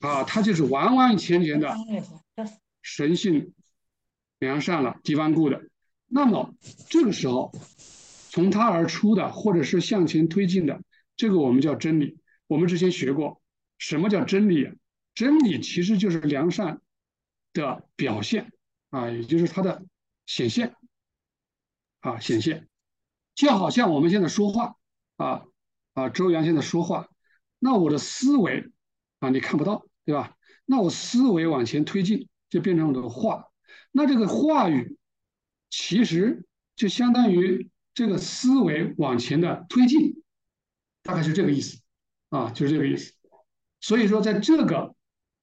[0.00, 1.76] 啊，他就是完完全全的
[2.82, 3.52] 神性
[4.38, 5.54] 良善了，divine good。
[6.06, 6.54] 那么
[6.88, 7.52] 这个时候，
[8.30, 10.80] 从他而出的，或者是向前推进的。
[11.16, 12.18] 这个我们叫真理。
[12.46, 13.42] 我们之前学过，
[13.76, 14.72] 什么叫真理？
[15.14, 16.80] 真理其实就是良善
[17.52, 18.52] 的表现
[18.90, 19.82] 啊，也就是它的
[20.26, 20.74] 显现
[22.00, 22.68] 啊，显现。
[23.34, 24.76] 就好像我们现在说话
[25.16, 25.44] 啊
[25.94, 27.08] 啊，周洋现在说话，
[27.58, 28.72] 那我的思维
[29.20, 30.36] 啊，你看不到，对吧？
[30.64, 33.46] 那我思维往前推进，就变成我的话。
[33.92, 34.96] 那这个话语
[35.70, 40.22] 其实就相当于这个思维往前的推进。
[41.02, 41.80] 大概是这个意思，
[42.28, 43.14] 啊，就是这个意思。
[43.80, 44.94] 所以说，在这个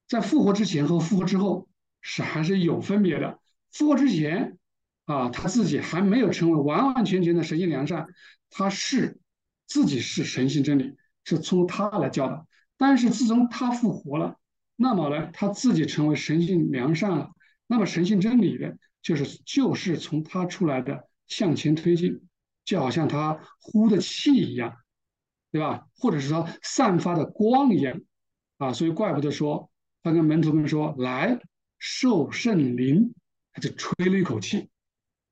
[0.07, 1.67] 在复活之前和复活之后
[2.01, 3.39] 是还是有分别的。
[3.71, 4.59] 复活之前
[5.05, 8.07] 啊，他自己还没有成为完完全全的神性良善，
[8.49, 9.19] 他是
[9.67, 12.45] 自己是神性真理，是从他来教的。
[12.77, 14.37] 但是自从他复活了，
[14.75, 17.31] 那么呢，他自己成为神性良善了，
[17.67, 22.21] 那么神性真理的，就是就是从他出来的向前推进，
[22.65, 24.75] 就好像他呼的气一样，
[25.51, 25.87] 对吧？
[25.95, 28.01] 或者是说散发的光一样
[28.57, 29.71] 啊，所以怪不得说
[30.03, 31.39] 他跟门徒们说来
[31.79, 33.13] 受圣灵，
[33.53, 34.69] 他就吹了一口气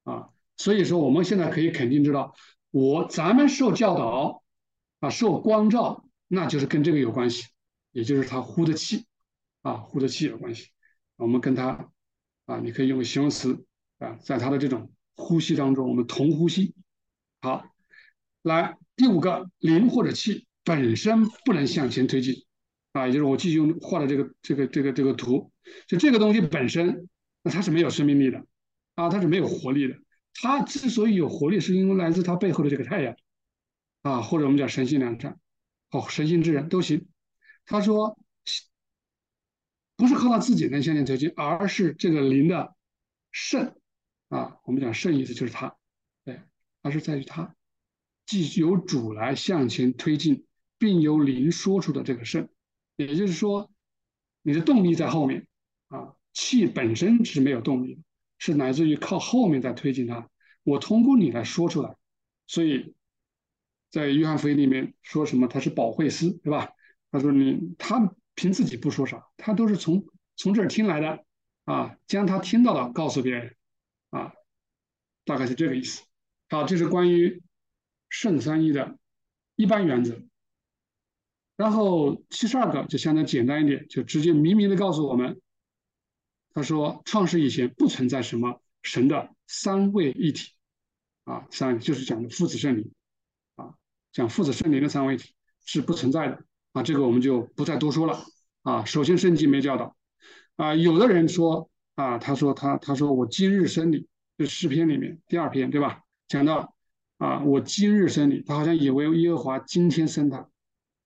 [0.03, 0.29] 啊。
[0.57, 2.35] 所以说我们现在可以肯定知道，
[2.71, 4.43] 我咱们受教导
[4.99, 6.05] 啊，受光照。
[6.29, 7.45] 那就是跟这个有关系，
[7.91, 9.05] 也就是他呼的气，
[9.61, 10.69] 啊，呼的气有关系。
[11.15, 11.91] 我们跟他，
[12.45, 13.63] 啊，你可以用形容词，
[13.99, 16.73] 啊，在他的这种呼吸当中，我们同呼吸。
[17.41, 17.65] 好，
[18.41, 22.45] 来第五个，灵或者气本身不能向前推进，
[22.93, 25.51] 啊，也就是我继续用画的这个这个这个这个图，
[25.85, 27.07] 就这个东西本身，
[27.43, 28.43] 那它是没有生命力的，
[28.95, 29.95] 啊，它是没有活力的。
[30.33, 33.15] 它之所以有活力，是因为来自它背后的这个太阳，
[34.01, 35.39] 啊，或者我们讲神性两善。
[35.91, 37.07] 哦，神性之人都行。
[37.65, 38.17] 他说，
[39.95, 42.75] 不是靠他自己能向前推进，而是这个灵的
[43.31, 43.75] 圣
[44.29, 44.57] 啊。
[44.63, 45.75] 我们讲圣意思就是他，
[46.25, 46.41] 对，
[46.81, 47.55] 而是在于他，
[48.25, 50.45] 既由主来向前推进，
[50.79, 52.49] 并由灵说出的这个圣。
[52.95, 53.71] 也就是说，
[54.41, 55.47] 你的动力在后面
[55.89, 58.01] 啊，气本身是没有动力的，
[58.43, 60.29] 是来自于靠后面在推进它。
[60.63, 61.95] 我通过你来说出来，
[62.47, 62.93] 所以。
[63.93, 65.47] 在约翰福音里面说什么？
[65.47, 66.71] 他是保惠师，对吧？
[67.11, 70.03] 他说你他凭自己不说啥，他都是从
[70.35, 71.23] 从这儿听来的
[71.65, 73.55] 啊，将他听到的告诉别人
[74.09, 74.33] 啊，
[75.25, 76.01] 大概是这个意思。
[76.49, 77.43] 好，这是关于
[78.09, 78.97] 圣三一的
[79.55, 80.19] 一般原则。
[81.55, 85.39] 然后七十二个就相对简单一点，就直接明明的告诉我们，
[86.53, 90.51] 他说创世以前不存在什么神的三位一体
[91.25, 92.91] 啊，三就是讲的父子圣灵。
[93.55, 93.73] 啊
[94.11, 95.33] 讲父子圣灵的三位一体
[95.65, 98.23] 是不存在的啊，这个我们就不再多说了
[98.61, 98.85] 啊。
[98.85, 99.95] 首先圣经没教导
[100.55, 106.01] 啊，有的人说啊，他说他他说我今日生你，这诗篇里面第二篇对吧？
[106.27, 106.75] 讲到
[107.17, 110.49] 啊，我今日生你，他好像以为耶和华今天生他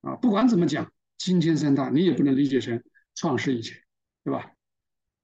[0.01, 0.15] 啊。
[0.15, 2.83] 不管怎么讲，今天生他，你也不能理解成
[3.15, 3.77] 创世以前，
[4.23, 4.51] 对吧？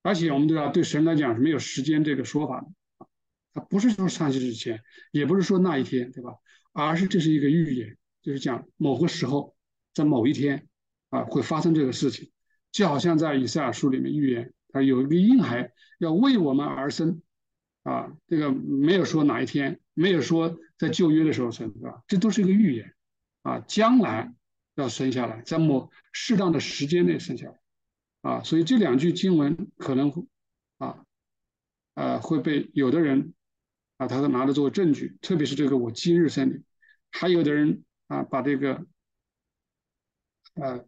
[0.04, 3.08] 而且我们都要对神来讲是没有时间这个说法的啊，
[3.54, 6.36] 他不是说创世之前，也不是说那一天，对吧？
[6.74, 9.56] 而是这是一个预言，就是讲某个时候，
[9.94, 10.68] 在某一天
[11.10, 12.32] 啊会发生这个事情，
[12.72, 17.22] 就好像在以赛亚书里面预言，他有一个婴孩要为我们而生，
[17.84, 22.04] 啊，这个没有说哪一天，没有说在旧约的时候生，是吧？
[22.08, 22.94] 这都是一个预言，
[23.44, 24.34] 啊，将来
[24.76, 27.60] 要生下来，在某适当的时间内生下来，
[28.24, 30.26] 啊，所以这两句经文可能会，
[30.80, 31.06] 啊，
[31.94, 33.36] 呃，会被有的人。
[33.98, 36.64] 啊，他拿着作为证据，特别是这个我今日生你，
[37.12, 38.88] 还有的人啊，把这个，
[40.56, 40.84] 呃，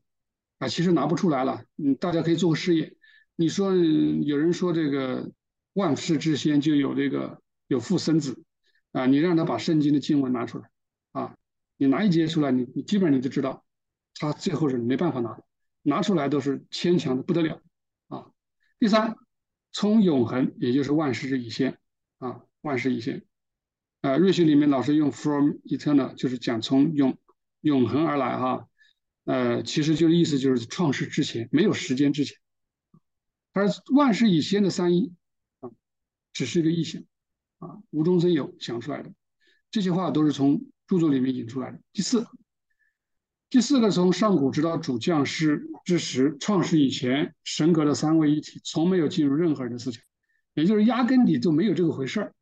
[0.58, 1.64] 啊，其实拿不出来了。
[1.78, 2.96] 嗯，大家可以做个试验。
[3.36, 5.32] 你说有人说这个
[5.74, 8.44] 万世之先就有这个有父生子，
[8.92, 10.70] 啊，你让他把圣经的经文拿出来，
[11.12, 11.38] 啊，
[11.78, 13.64] 你拿一节出来，你你基本上你就知道，
[14.16, 15.44] 他最后是没办法拿的，
[15.86, 17.62] 拿出来都是牵强的不得了，
[18.08, 18.32] 啊。
[18.80, 19.16] 第三，
[19.72, 21.78] 从永恒，也就是万事之以先，
[22.18, 22.42] 啊。
[22.62, 23.24] 万事以先，
[24.02, 27.16] 啊，瑞学里面老师用 from eternal，就是讲从永
[27.62, 28.68] 永恒而来哈，
[29.26, 32.36] 呃，其实就是意思就是创世之前，没有时间之前，
[33.54, 35.14] 而万事以先的三一
[35.60, 35.70] 啊，
[36.34, 37.04] 只是一个意象
[37.60, 39.14] 啊，无中生有想出来的，
[39.70, 41.80] 这些话都是从著作里面引出来的。
[41.94, 42.26] 第四，
[43.50, 50.02] 第四个从上古直到主降世之时，创世以前，神格的三位一体从没有进入任何人的思想，
[50.56, 52.34] 也就是压根底就没有这个回事儿。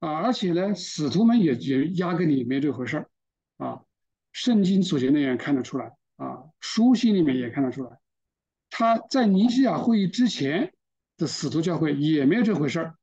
[0.00, 3.08] 啊，而且呢，使徒们也也压根底没这回事儿，
[3.58, 3.82] 啊，
[4.32, 8.00] 圣经所见那样看得出来，啊，书信里面也看得出来，
[8.68, 10.72] 他在尼西亚会议之前
[11.16, 12.96] 的使徒教会也没有这回事儿。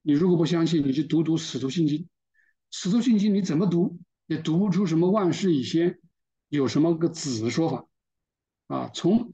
[0.00, 2.08] 你如果不相信，你去读读使徒信经，
[2.70, 3.98] 使徒信经你怎么读？
[4.26, 5.98] 也读不出什么万事以先
[6.50, 7.88] 有什么个子的说法，
[8.66, 9.32] 啊，从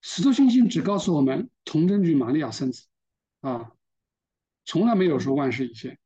[0.00, 2.88] 使徒信经只告诉我们童贞女玛利亚生子，
[3.40, 3.70] 啊，
[4.64, 5.96] 从来没有说万事以先。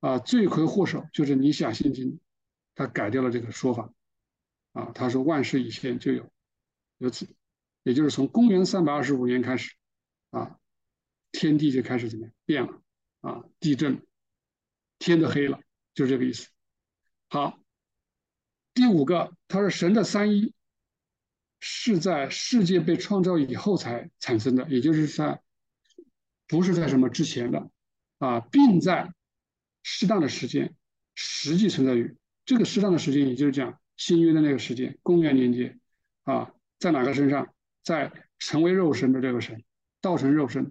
[0.00, 2.20] 啊，罪魁祸首就是尼西亚信经，
[2.74, 3.92] 他改掉了这个说法，
[4.72, 6.30] 啊，他说万事以先就有
[6.98, 7.26] 有子，
[7.82, 9.74] 也就是从公元三百二十五年开始，
[10.30, 10.58] 啊，
[11.32, 12.82] 天地就开始怎么样变了，
[13.20, 14.06] 啊，地震，
[14.98, 15.60] 天都黑了，
[15.94, 16.50] 就是这个意思。
[17.28, 17.58] 好，
[18.76, 20.52] 第五个，他说神的三一，
[21.60, 25.40] 是在世界被创造以后才产生的，也就是在
[26.46, 27.70] 不是在什么之前的
[28.18, 29.14] 啊，并在
[29.82, 30.74] 适当的时间
[31.14, 35.80] 实际存在于这个适当的时间，也就是讲新约的那个时间，公元年间
[36.24, 39.64] 啊，在哪个身上，在成为肉身的这个神，
[40.02, 40.70] 道成肉身，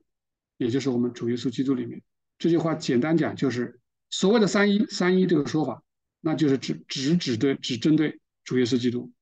[0.58, 2.04] 也就是我们主耶稣基督里面。
[2.38, 3.80] 这句话简单讲就是
[4.12, 5.82] 所谓的三一三一这个说法，
[6.26, 9.14] 那就是只只只对只针对主耶稣基督。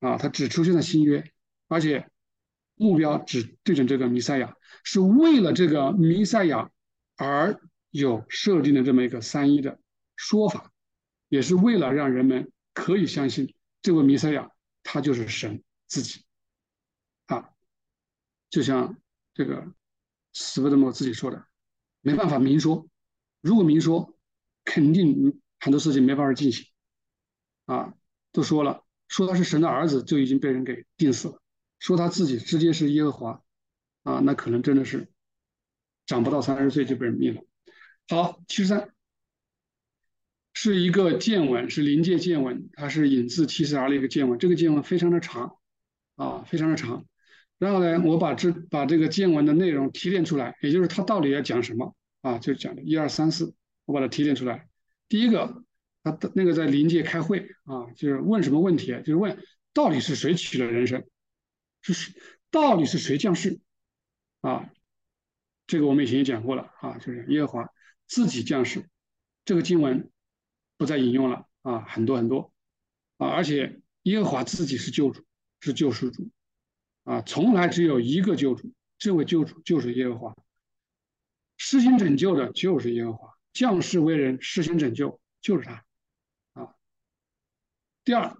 [0.00, 1.32] 啊，他只出现在新约，
[1.66, 2.10] 而且
[2.74, 6.70] 目标只对准这个弥赛亚，是为了这个弥赛亚
[7.16, 9.80] 而有设定的这么一个三一的
[10.14, 10.70] 说法，
[11.30, 14.50] 也是为了让人们可以相信这位弥赛亚
[14.82, 16.22] 他就是神自己。
[17.24, 17.48] 啊，
[18.50, 19.00] 就像
[19.32, 19.72] 这个
[20.34, 21.46] 斯德摩自己说的，
[22.02, 22.86] 没办法明说，
[23.40, 24.14] 如果明说，
[24.64, 26.66] 肯定很多事情没办法进行。
[27.66, 27.94] 啊，
[28.32, 28.82] 都说了。
[29.06, 31.40] 说他是神的儿子就已经被人给定死了，
[31.78, 33.42] 说他自己直接是耶和华，
[34.02, 35.08] 啊，那可能真的是
[36.06, 37.42] 长不到三十岁就被人灭了。
[38.08, 38.92] 好，七十三
[40.54, 45.58] 是一个见闻，是临界见闻，它是引自 T 四 R 的一个见闻，这个见闻非常的长，
[46.16, 47.04] 啊，非常的长。
[47.58, 52.38] 然后呢，我把这把这个见闻的内容提炼出来，也就是他到底要讲什么啊？
[52.38, 54.66] 就讲一二三四，我把它提炼出来。
[55.14, 55.62] 第一个。
[56.02, 58.88] 他那个在临界开会啊，就是问什么问题？
[58.98, 61.02] 就是问到底是谁取了人生，
[61.80, 62.12] 是
[62.50, 63.58] 到底是谁降世
[64.42, 64.68] 啊？
[65.66, 67.70] 这个我们以前也讲过了啊，就是耶和华
[68.06, 68.86] 自己降世。
[69.46, 70.10] 这个经文
[70.76, 72.52] 不再引用了啊，很多很多
[73.16, 75.24] 啊，而且耶和华自己是救主，
[75.60, 76.28] 是救世主
[77.04, 80.36] 啊，从来只有一个救主，这位救主就是耶和华，
[81.56, 85.84] 施行拯救的就是耶和华，降世为人施行拯救就是他
[86.52, 86.74] 啊。
[88.04, 88.36] 第二，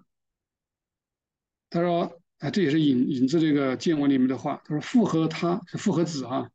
[1.71, 4.61] 他说啊，这也是引引自这个见闻里面的话。
[4.65, 6.51] 他说复合他是复合子啊，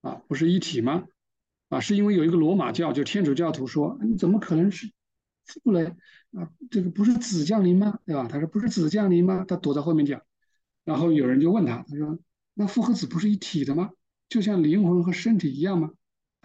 [0.00, 1.04] 啊不是一体吗？
[1.68, 4.90] 啊，是因为有一个罗马教就天主教徒说，你怎么可能是
[5.44, 5.94] 父嘞？
[6.32, 7.98] 啊，这个不是子降临吗？
[8.06, 8.26] 对吧？
[8.26, 9.44] 他说不是子降临吗？
[9.46, 10.22] 他躲在后面讲。
[10.84, 12.18] 然后有人就问他，他说
[12.54, 13.90] 那复合子不是一体的吗？
[14.30, 15.90] 就像灵魂和身体一样吗？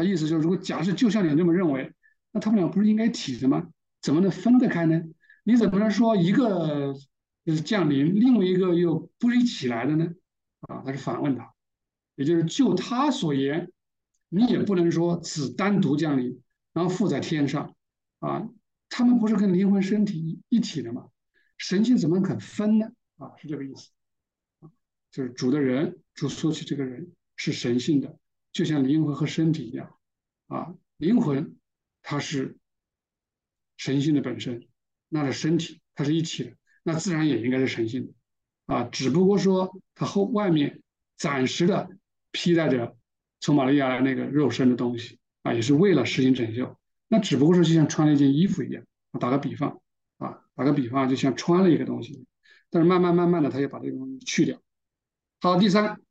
[0.03, 1.93] 意思就是，如果假设就像你这么认为，
[2.31, 3.69] 那他们俩不是应该体的吗？
[4.01, 5.01] 怎么能分得开呢？
[5.43, 6.93] 你怎么能说一个
[7.45, 10.07] 就是降临，另外一个又不是一起来的呢？
[10.61, 11.53] 啊，他是反问他，
[12.15, 13.71] 也就是就他所言，
[14.29, 16.41] 你也不能说只单独降临，
[16.73, 17.75] 然后附在天上，
[18.19, 18.47] 啊，
[18.89, 21.07] 他们不是跟灵魂身体一体的吗？
[21.57, 22.87] 神性怎么肯分呢？
[23.17, 23.89] 啊，是这个意思，
[25.11, 28.17] 就是主的人，主说起这个人是神性的，
[28.53, 29.97] 就像灵魂和身体一样，
[30.47, 31.57] 啊，灵魂
[32.01, 32.55] 它是
[33.75, 34.65] 神性的本身。
[35.09, 38.13] 那是身体它是一体的，那自然也应该是神性的，
[38.73, 40.81] 啊，只不过说它后外面
[41.17, 41.87] 暂时的
[42.31, 42.97] 披戴着
[43.39, 46.75] 从玛利亚那个肉身的东西，啊，也是为了实行拯救。
[47.07, 48.83] 那只不过是就像穿了一件衣服一样。
[49.19, 49.79] 打个比方，
[50.17, 52.25] 啊，打个比方，就像穿了一个东西，
[52.71, 54.59] 但是慢慢慢慢的，他就把这个东西去掉。
[55.41, 56.01] 好，第三，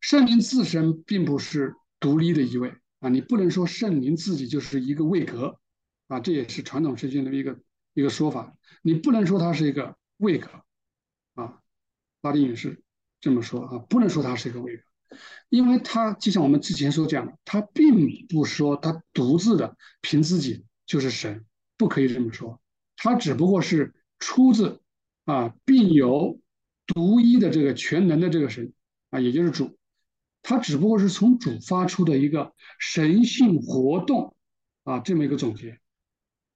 [0.00, 5.58] 圣灵自身并不是独立的一位啊，你不能说圣灵自己就是一个位格，
[6.08, 7.58] 啊，这也是传统圣经的一个。
[7.92, 10.48] 一个说法，你不能说它是一个位格，
[11.34, 11.60] 啊，
[12.22, 12.84] 拉丁语是
[13.20, 14.84] 这么说啊，不能说它是一个位格，
[15.48, 21.44] 因为它就像我们之前所讲的，它并不说它独自的凭自己就是神，
[21.76, 22.62] 不可以这么说，
[22.96, 24.80] 它只不过是出自
[25.24, 26.40] 啊，并有
[26.86, 28.72] 独一的这个全能的这个神
[29.10, 29.76] 啊，也就是主，
[30.42, 34.34] 它只不过是从主发出的一个神性活动
[34.84, 35.78] 啊，这么一个总结，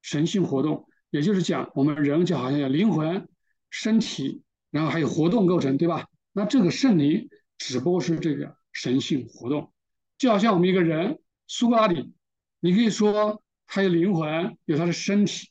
[0.03, 0.89] 神性活动。
[1.11, 3.29] 也就是讲，我们人就好像有灵魂、
[3.71, 6.09] 身体，然后还有活动构成，对吧？
[6.33, 9.73] 那这个圣灵只不过是这个神性活动，
[10.19, 12.13] 就好像我们一个人，苏格拉底，
[12.59, 15.51] 你可以说他有灵魂，有他的身体，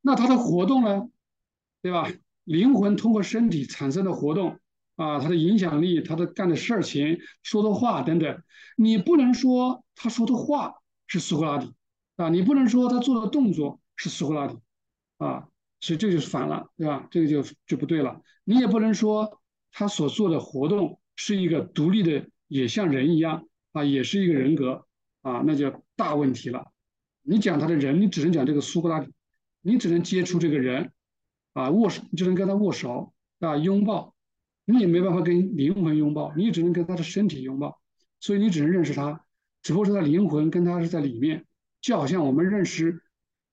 [0.00, 1.08] 那他的活动呢，
[1.82, 2.10] 对吧？
[2.42, 4.58] 灵魂通过身体产生的活动
[4.96, 8.42] 啊，他的影响力，他的干的事情、说的话等等，
[8.76, 10.74] 你不能说他说的话
[11.06, 11.72] 是苏格拉底
[12.16, 14.58] 啊，你不能说他做的动作是苏格拉底。
[15.18, 15.48] 啊，
[15.80, 17.08] 所以这就是反了，对吧？
[17.10, 18.20] 这个就就不对了。
[18.44, 19.40] 你也不能说
[19.72, 24.86] 他所做的活动是一个独立的，也像人一样啊，也是一个人格
[25.22, 26.70] 啊，那就大问题了。
[27.22, 29.10] 你讲他的人，你只能讲这个苏格拉底，
[29.62, 30.92] 你只能接触这个人
[31.54, 34.14] 啊，握手，你只能跟他握手啊，拥抱，
[34.66, 37.80] 你也没办法跟灵魂拥抱，你只能跟他的身体拥抱，
[38.20, 39.24] 所以你只能认识他，
[39.62, 41.46] 只不过是他灵魂跟他是在里面，
[41.80, 43.02] 就好像我们认识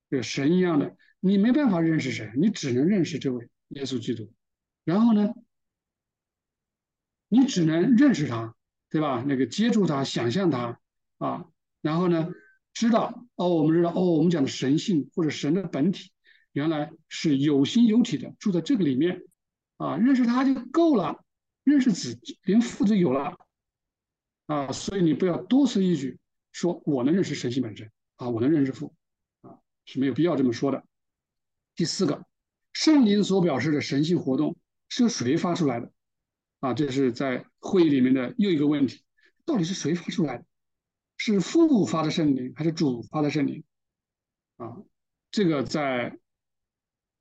[0.10, 0.98] 这个神一样的。
[1.20, 4.30] 你没办法认识神，你只能认识这位耶稣基督，
[4.84, 5.34] 然后呢，
[7.30, 8.56] 你只能认识他，
[8.90, 9.24] 对吧？
[9.26, 10.80] 那个接触他，想象他
[11.20, 11.46] 啊，
[11.82, 12.30] 然后呢，
[12.74, 16.12] 知道哦，我们知道哦，我们讲的神性或者神的本体，
[16.52, 19.22] 原来是有形有体的，住在这个里面
[19.84, 21.26] 啊，认识他就够了，
[21.66, 23.38] 认识子连父就有了
[24.46, 26.18] 啊，所以你不要多此一举
[26.54, 28.96] 说我能认识神性本身啊，我能认识父
[29.42, 30.86] 啊，是没有必要这么说的。
[31.76, 32.26] 第四个，
[32.72, 34.56] 圣灵所表示的神性活动
[34.88, 35.92] 是由谁发出来的？
[36.62, 39.04] 啊，这是在会议里面的又一个问题，
[39.44, 40.46] 到底是谁发出来的？
[41.18, 43.66] 是父发的圣灵还是主发的圣灵？
[44.56, 44.78] 啊，
[45.30, 46.18] 这个在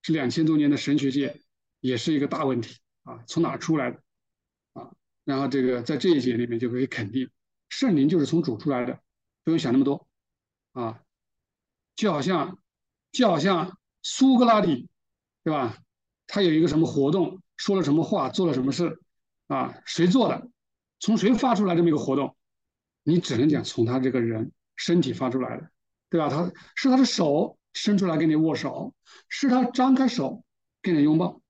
[0.01, 1.41] 这两千多年的神学界
[1.83, 4.01] 也是一个大问题啊，从哪出来的？
[4.73, 4.91] 啊，
[5.25, 7.29] 然后这个在这一节里面就可以肯定，
[7.69, 8.99] 圣灵就是从主出来的，
[9.45, 10.09] 不用想那么多
[10.73, 11.03] 啊，
[11.95, 12.59] 就好像
[13.13, 13.77] 就好像。
[14.05, 14.89] 苏格拉底，
[15.45, 15.79] 对吧？
[16.27, 19.01] 他有一个什么活动，说了什么话，做了什么事，
[19.47, 20.49] 啊，谁做的？
[20.99, 22.37] 从谁发出来这么一个活动？
[23.05, 25.71] 你只能讲从他这个人身体发出来的，
[26.11, 26.29] 对吧？
[26.29, 28.93] 他是他的手伸出来跟你握手，
[29.29, 30.45] 是他张开手
[30.81, 31.41] 跟你拥抱，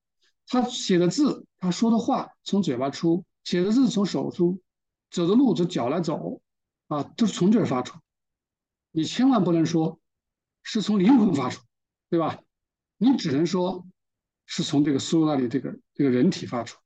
[0.47, 4.61] 他写的字，他说的话从嘴巴出，写的字从手出，
[5.11, 6.41] 走的路从脚来走，
[6.87, 7.97] 啊，都是从这儿发出。
[8.91, 9.99] 你千万不能说
[10.61, 11.61] 是从灵魂发出。
[12.09, 12.43] 对吧？
[12.97, 13.87] 你只能说
[14.45, 16.77] 是从这个苏那里这个这个人体发出，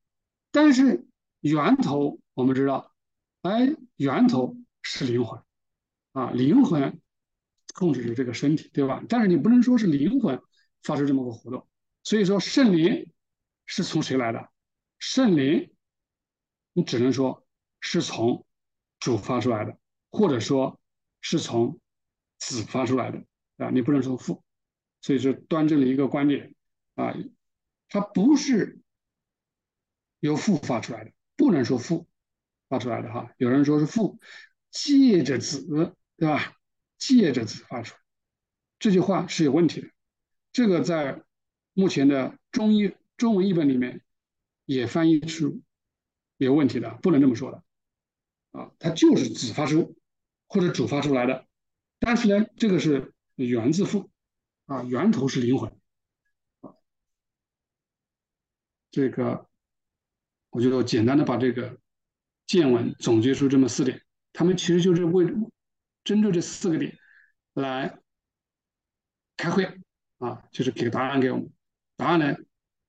[0.51, 1.05] 但是
[1.41, 2.93] 源头我们知道，
[3.41, 5.41] 哎，源头是灵魂
[6.13, 7.01] 啊，灵魂
[7.73, 9.03] 控制着这个身体，对吧？
[9.09, 10.41] 但是你不能说是灵魂
[10.81, 11.67] 发出这么个活动，
[12.03, 13.11] 所以说圣灵
[13.67, 14.49] 是从谁来的？
[14.97, 15.71] 圣灵，
[16.73, 17.45] 你只能说
[17.79, 18.43] 是从
[18.99, 19.77] 主发出来的，
[20.09, 20.81] 或者说
[21.21, 21.79] 是从
[22.39, 23.23] 子发出来的
[23.57, 24.43] 啊，你不能说父。
[25.01, 26.55] 所以说，端正了一个观点
[26.95, 27.15] 啊，
[27.87, 28.79] 它不是
[30.19, 32.07] 由父发出来的，不能说父
[32.67, 33.31] 发出来的哈。
[33.37, 34.19] 有人说是父
[34.71, 36.57] 借着子，对吧？
[36.97, 37.99] 借着子发出来，
[38.79, 39.87] 这句话是有问题的。
[40.51, 41.23] 这个在
[41.73, 44.01] 目前的中医中文译本里面
[44.65, 45.61] 也翻译出
[46.37, 47.63] 有问题的，不能这么说的
[48.51, 48.71] 啊。
[48.79, 49.97] 它就是子发出
[50.47, 51.45] 或者主发出来的，
[51.99, 54.09] 但是呢，这个是源自父。
[54.67, 55.71] 啊，源头是灵魂，
[56.59, 56.75] 啊，
[58.91, 59.47] 这个
[60.49, 61.79] 我就简单的把这个
[62.45, 64.03] 见闻总结出这么四点，
[64.33, 65.25] 他们其实就是为
[66.03, 66.97] 针对这四个点
[67.53, 67.97] 来
[69.37, 69.63] 开会
[70.17, 71.49] 啊，就是给个答案给我们，
[71.95, 72.35] 答案呢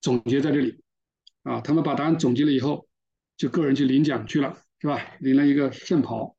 [0.00, 0.82] 总结在这里
[1.42, 2.88] 啊，他们把答案总结了以后，
[3.36, 5.16] 就个人去领奖去了，是吧？
[5.20, 6.36] 领了一个圣袍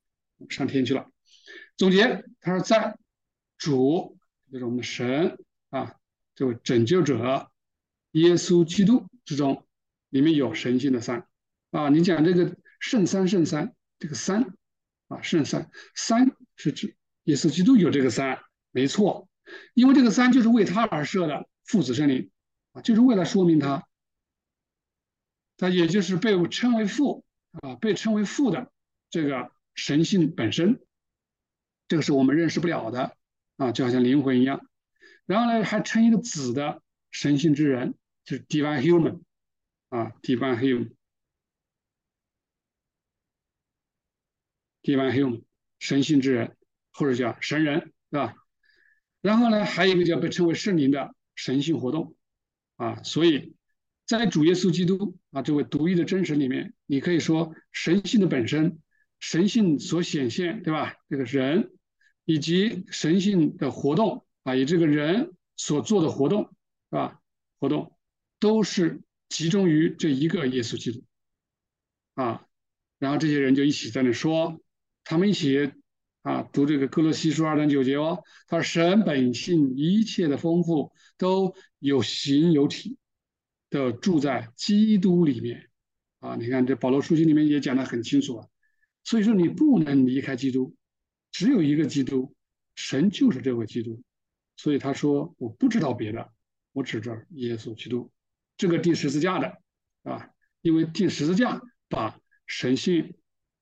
[0.50, 1.10] 上天去了。
[1.78, 2.98] 总结，他说在
[3.58, 4.16] 主。
[4.52, 5.38] 就是我们的神
[5.70, 5.94] 啊，
[6.34, 7.52] 这位拯救者
[8.14, 9.64] 耶稣基督之中，
[10.10, 11.28] 里面有神性的三
[11.70, 11.88] 啊。
[11.90, 14.58] 你讲这个圣三圣三，这个三
[15.08, 16.96] 啊圣三三是指
[17.26, 18.40] 耶稣基督有这个三，
[18.72, 19.30] 没错，
[19.76, 22.32] 因为这个三就是为他而设的父子圣灵
[22.82, 23.88] 就是为了说明他，
[25.58, 27.24] 他也就是被称为父
[27.62, 28.72] 啊，被称为父的
[29.10, 30.82] 这个神性本身，
[31.88, 33.16] 这个是我们认识不了的。
[33.60, 34.70] 啊，就好像灵魂一样，
[35.26, 39.22] 然后呢，还称一个子的神性之人，就是 divine human，
[39.90, 40.58] 啊，divine
[44.82, 45.44] human，divine human，
[45.78, 46.56] 神性之人，
[46.94, 48.34] 或者叫神人，是吧？
[49.20, 52.16] 然后呢，还有一个叫被称为圣灵的神性活动，
[52.80, 53.54] 啊，所以
[54.08, 58.80] 在主耶稣基督啊这位独一的真神里面，你可以说神性的本身，
[59.20, 60.96] 神性所显现，对吧？
[61.10, 61.74] 这个人。
[62.26, 66.44] 以及神性的活动啊，以这个人所做的活动，
[66.92, 67.20] 是吧？
[67.60, 67.98] 活动
[68.40, 71.04] 都是集中于这一个耶稣基督
[72.14, 72.46] 啊。
[73.00, 74.62] 然后这些人就一起在那说，
[75.04, 75.72] 他们一起
[76.22, 82.98] 啊读这个哥罗西书二章九节哦，他说神本性一切的丰富都有形有体
[83.70, 85.70] 的住在基督里面
[86.20, 86.36] 啊。
[86.36, 88.48] 你看这保罗书信里面也讲得很清楚啊。
[89.04, 90.76] 所以说你不能离开基督。
[91.32, 92.34] 只有一个基督，
[92.74, 94.02] 神就是这位基督，
[94.58, 96.34] 所以他说我不知道别的，
[96.74, 98.12] 我指着耶稣基督，
[98.58, 99.62] 这个钉十字架的，
[100.02, 103.14] 啊，因为钉十字架把神性、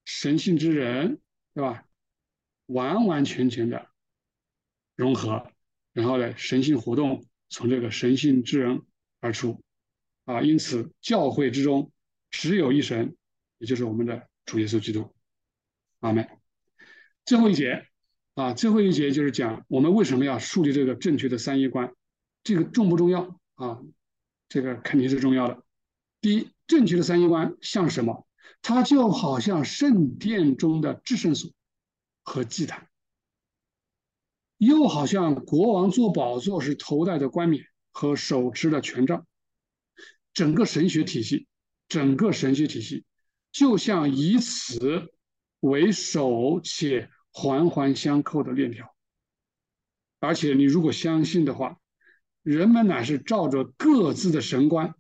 [0.06, 1.20] 神性之人，
[1.54, 1.84] 对吧，
[2.68, 3.88] 完完全全的
[4.96, 5.52] 融合，
[5.92, 8.82] 然后呢，神性活动从这个神性之人
[9.20, 9.62] 而出，
[10.26, 11.92] 啊，因此教会之中
[12.30, 13.16] 只有一神，
[13.58, 15.14] 也就是我们的主耶稣基督，
[16.00, 16.28] 阿门。
[17.26, 17.88] 最后一节，
[18.36, 21.94] 啊，最后一节就是讲我们为什么要树立这个正确的三一观，
[22.44, 23.82] 这个重不重要啊？
[24.50, 25.64] 这个肯定是重要的。
[26.22, 28.26] 第一，正确的三一观像什么？
[28.62, 31.52] 它就好像圣殿中的至圣所
[32.28, 32.90] 和祭坛，
[34.58, 39.26] 又好像国王坐宝座时头戴的冠冕和手持的权杖。
[40.34, 41.48] 整个神学体系，
[41.88, 43.06] 整个神学体系，
[43.54, 45.14] 就像以此
[45.62, 48.94] 为首且环环相扣的链条。
[50.20, 51.80] 而且，你如果相信的话，
[52.44, 54.94] 人们乃是照着各自的神观。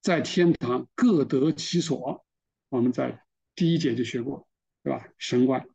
[0.00, 2.24] 在天堂各得其所，
[2.68, 3.24] 我们在
[3.56, 4.46] 第一节就学过，
[4.84, 5.08] 对吧？
[5.18, 5.66] 神观，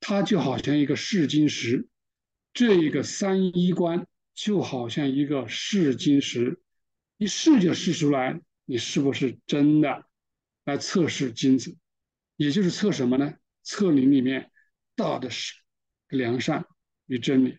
[0.00, 1.86] 它就好像一个试金石，
[2.52, 6.60] 这一个三一观就好像一个试金石，
[7.18, 10.06] 一试就试出来你是不是真的，
[10.64, 11.76] 来测试金子，
[12.36, 13.34] 也就是测什么呢？
[13.62, 14.50] 测你里面
[14.96, 15.54] 道的是
[16.08, 16.64] 良善
[17.06, 17.58] 与真理，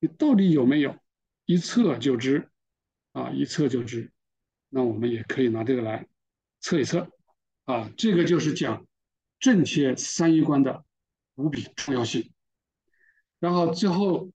[0.00, 0.98] 你到底有没有？
[1.44, 2.48] 一测就知，
[3.12, 4.10] 啊，一测就知。
[4.70, 6.08] 那我们也可以拿这个来
[6.60, 7.10] 测一测，
[7.64, 8.86] 啊，这个就是讲
[9.44, 10.86] 正确三一观的
[11.34, 12.32] 无比重要性。
[13.38, 14.30] 然后最后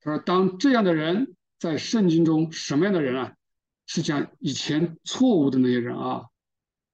[0.00, 3.34] 他说，当这样的人在圣经中什么样的人啊？
[3.86, 6.26] 是讲以前错误的那些人啊，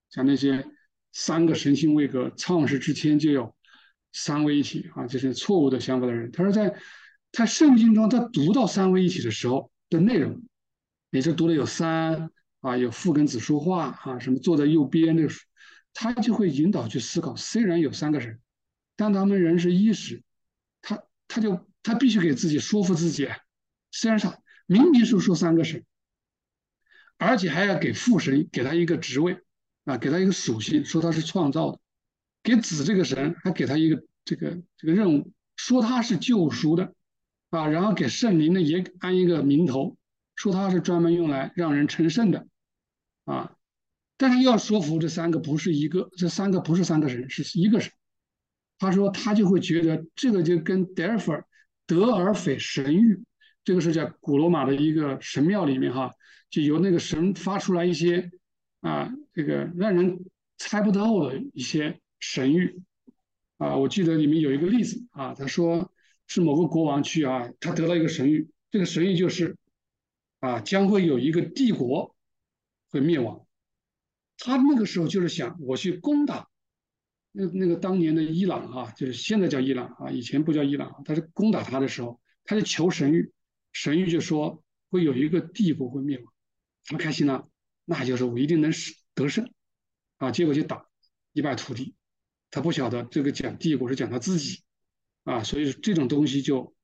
[0.09, 0.67] 讲那些
[1.13, 3.55] 三个神性位格，创世之前就有
[4.15, 6.33] 三位一体啊，就是错误的想法的人。
[6.33, 6.75] 他说，在
[7.33, 10.43] 他圣经中他读到三位一体的时候的内容，
[11.11, 12.31] 也就读的有三。
[12.61, 15.29] 啊，有父跟子说话啊，什么坐在右边那个，
[15.95, 17.37] 他就会引导去思考。
[17.37, 18.41] 虽然有三个人，
[18.97, 20.23] 但他们人是一时，
[20.81, 23.29] 他他就他必须给自己说服自己，
[23.91, 25.85] 虽然他明明是说三个神，
[27.19, 29.39] 而且还要给父神给他一个职位
[29.85, 31.79] 啊，给他一个属性，说他是创造的；
[32.43, 36.95] 给子这个神还给他一个这个这个任务，说他是救赎的
[37.51, 39.97] 啊，然后给圣灵呢也安一个名头，
[40.37, 42.47] 说他是专门用来让人成圣的。
[43.25, 43.55] 啊，
[44.23, 47.91] 但是要说服这三个不是一个，这三个不是三个神，是一个神。
[48.79, 51.35] 他说他就会觉得这个就跟德尔菲
[51.89, 53.21] 德尔斐神谕，
[53.65, 56.13] 这个是在古罗马的一个神庙里面哈，
[56.51, 58.31] 就由那个神发出来一些
[58.83, 60.25] 啊，这个让人
[60.57, 62.81] 猜不到的一些神谕
[63.59, 63.75] 啊。
[63.77, 65.93] 我记得里面有一个例子啊，他说
[66.29, 69.57] 是某个国王去啊，他得到一个神谕，这个神谕就是
[70.39, 72.15] 啊，将会有一个帝国。
[72.93, 73.41] 会灭亡，
[74.45, 76.49] 他那个时候就是想我去攻打
[77.31, 81.03] 那那个当年的伊朗啊，就是现在叫伊朗啊，以前不叫伊朗。
[81.05, 83.31] 他是攻打他的时候，他就求神谕，
[83.73, 86.33] 神谕就说会有一个帝国会灭亡，
[86.87, 87.49] 他开心了，
[87.85, 88.73] 那就是我一定能
[89.15, 89.49] 得胜
[90.19, 90.33] 啊。
[90.33, 90.87] 结果就打
[91.33, 91.95] 一败涂地，
[92.51, 94.65] 他不晓得这个讲帝国是讲他自己
[95.23, 96.75] 啊，所以这种东西就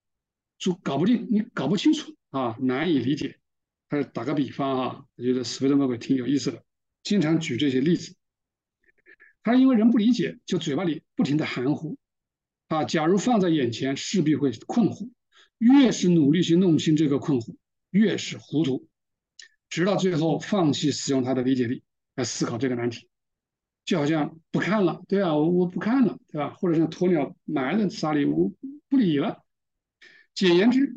[0.59, 3.41] 就搞不定，你搞不清楚啊，难以理解。
[3.89, 6.63] 他打个比方啊，我觉得斯威登魔鬼挺有意思的，
[7.09, 8.15] 经常举这些例子。
[9.43, 11.97] 他因为人不理解，就嘴巴里不停的含糊
[12.67, 12.85] 啊。
[12.85, 15.09] 假如放在眼前，势必会困惑。
[15.57, 17.57] 越是努力去弄清这个困惑，
[17.93, 18.87] 越是糊涂，
[19.71, 21.83] 直到最后放弃使用他的理解力
[22.15, 23.09] 来思考这个难题，
[23.87, 26.53] 就好像不看了，对啊，我我不看了，对吧？
[26.59, 28.53] 或者像鸵鸟埋在沙里，我
[28.91, 29.43] 不理了。
[30.35, 30.95] 简言之。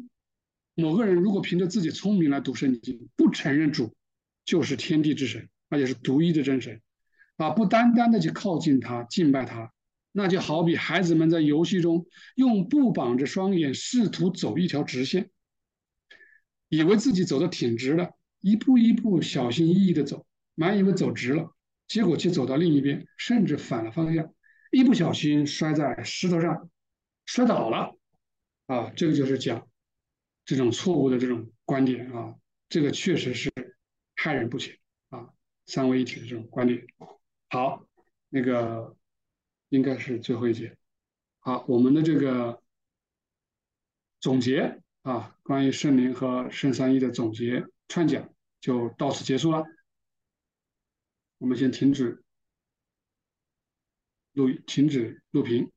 [0.76, 3.96] 某个人如果凭着自己聪明来读圣经，不承认主
[4.44, 6.82] 就是天地之神，而且是独一的真神，
[7.38, 9.72] 啊，不单单的去靠近他、敬拜他，
[10.12, 12.06] 那就好比孩子们在游戏中
[12.36, 15.32] 用布绑着双眼，试图走一条直线，
[16.68, 21.56] 以为自己走的挺直的，一步一步小心翼翼的走，满以为走直了，
[21.88, 24.34] 结果却走到另一边，甚至反了方向，
[24.72, 26.70] 一不小心摔在石头上，
[27.26, 27.98] 摔倒了，
[28.68, 29.68] 啊，这个就是讲。
[30.44, 32.34] 这种错误的这种观点啊，
[32.68, 33.50] 这个确实是
[34.16, 34.76] 害人不浅！
[35.72, 36.86] 三位一体的这种观点。
[37.48, 37.86] 好，
[38.28, 38.94] 那个
[39.70, 40.78] 应该是最后一节。
[41.40, 42.62] 好，我们的这个
[44.20, 49.64] 总结啊，关于圣灵和圣三一的总结串讲就到此结束了。
[51.38, 52.22] 我们先停止
[54.34, 55.72] 录，停止录屏。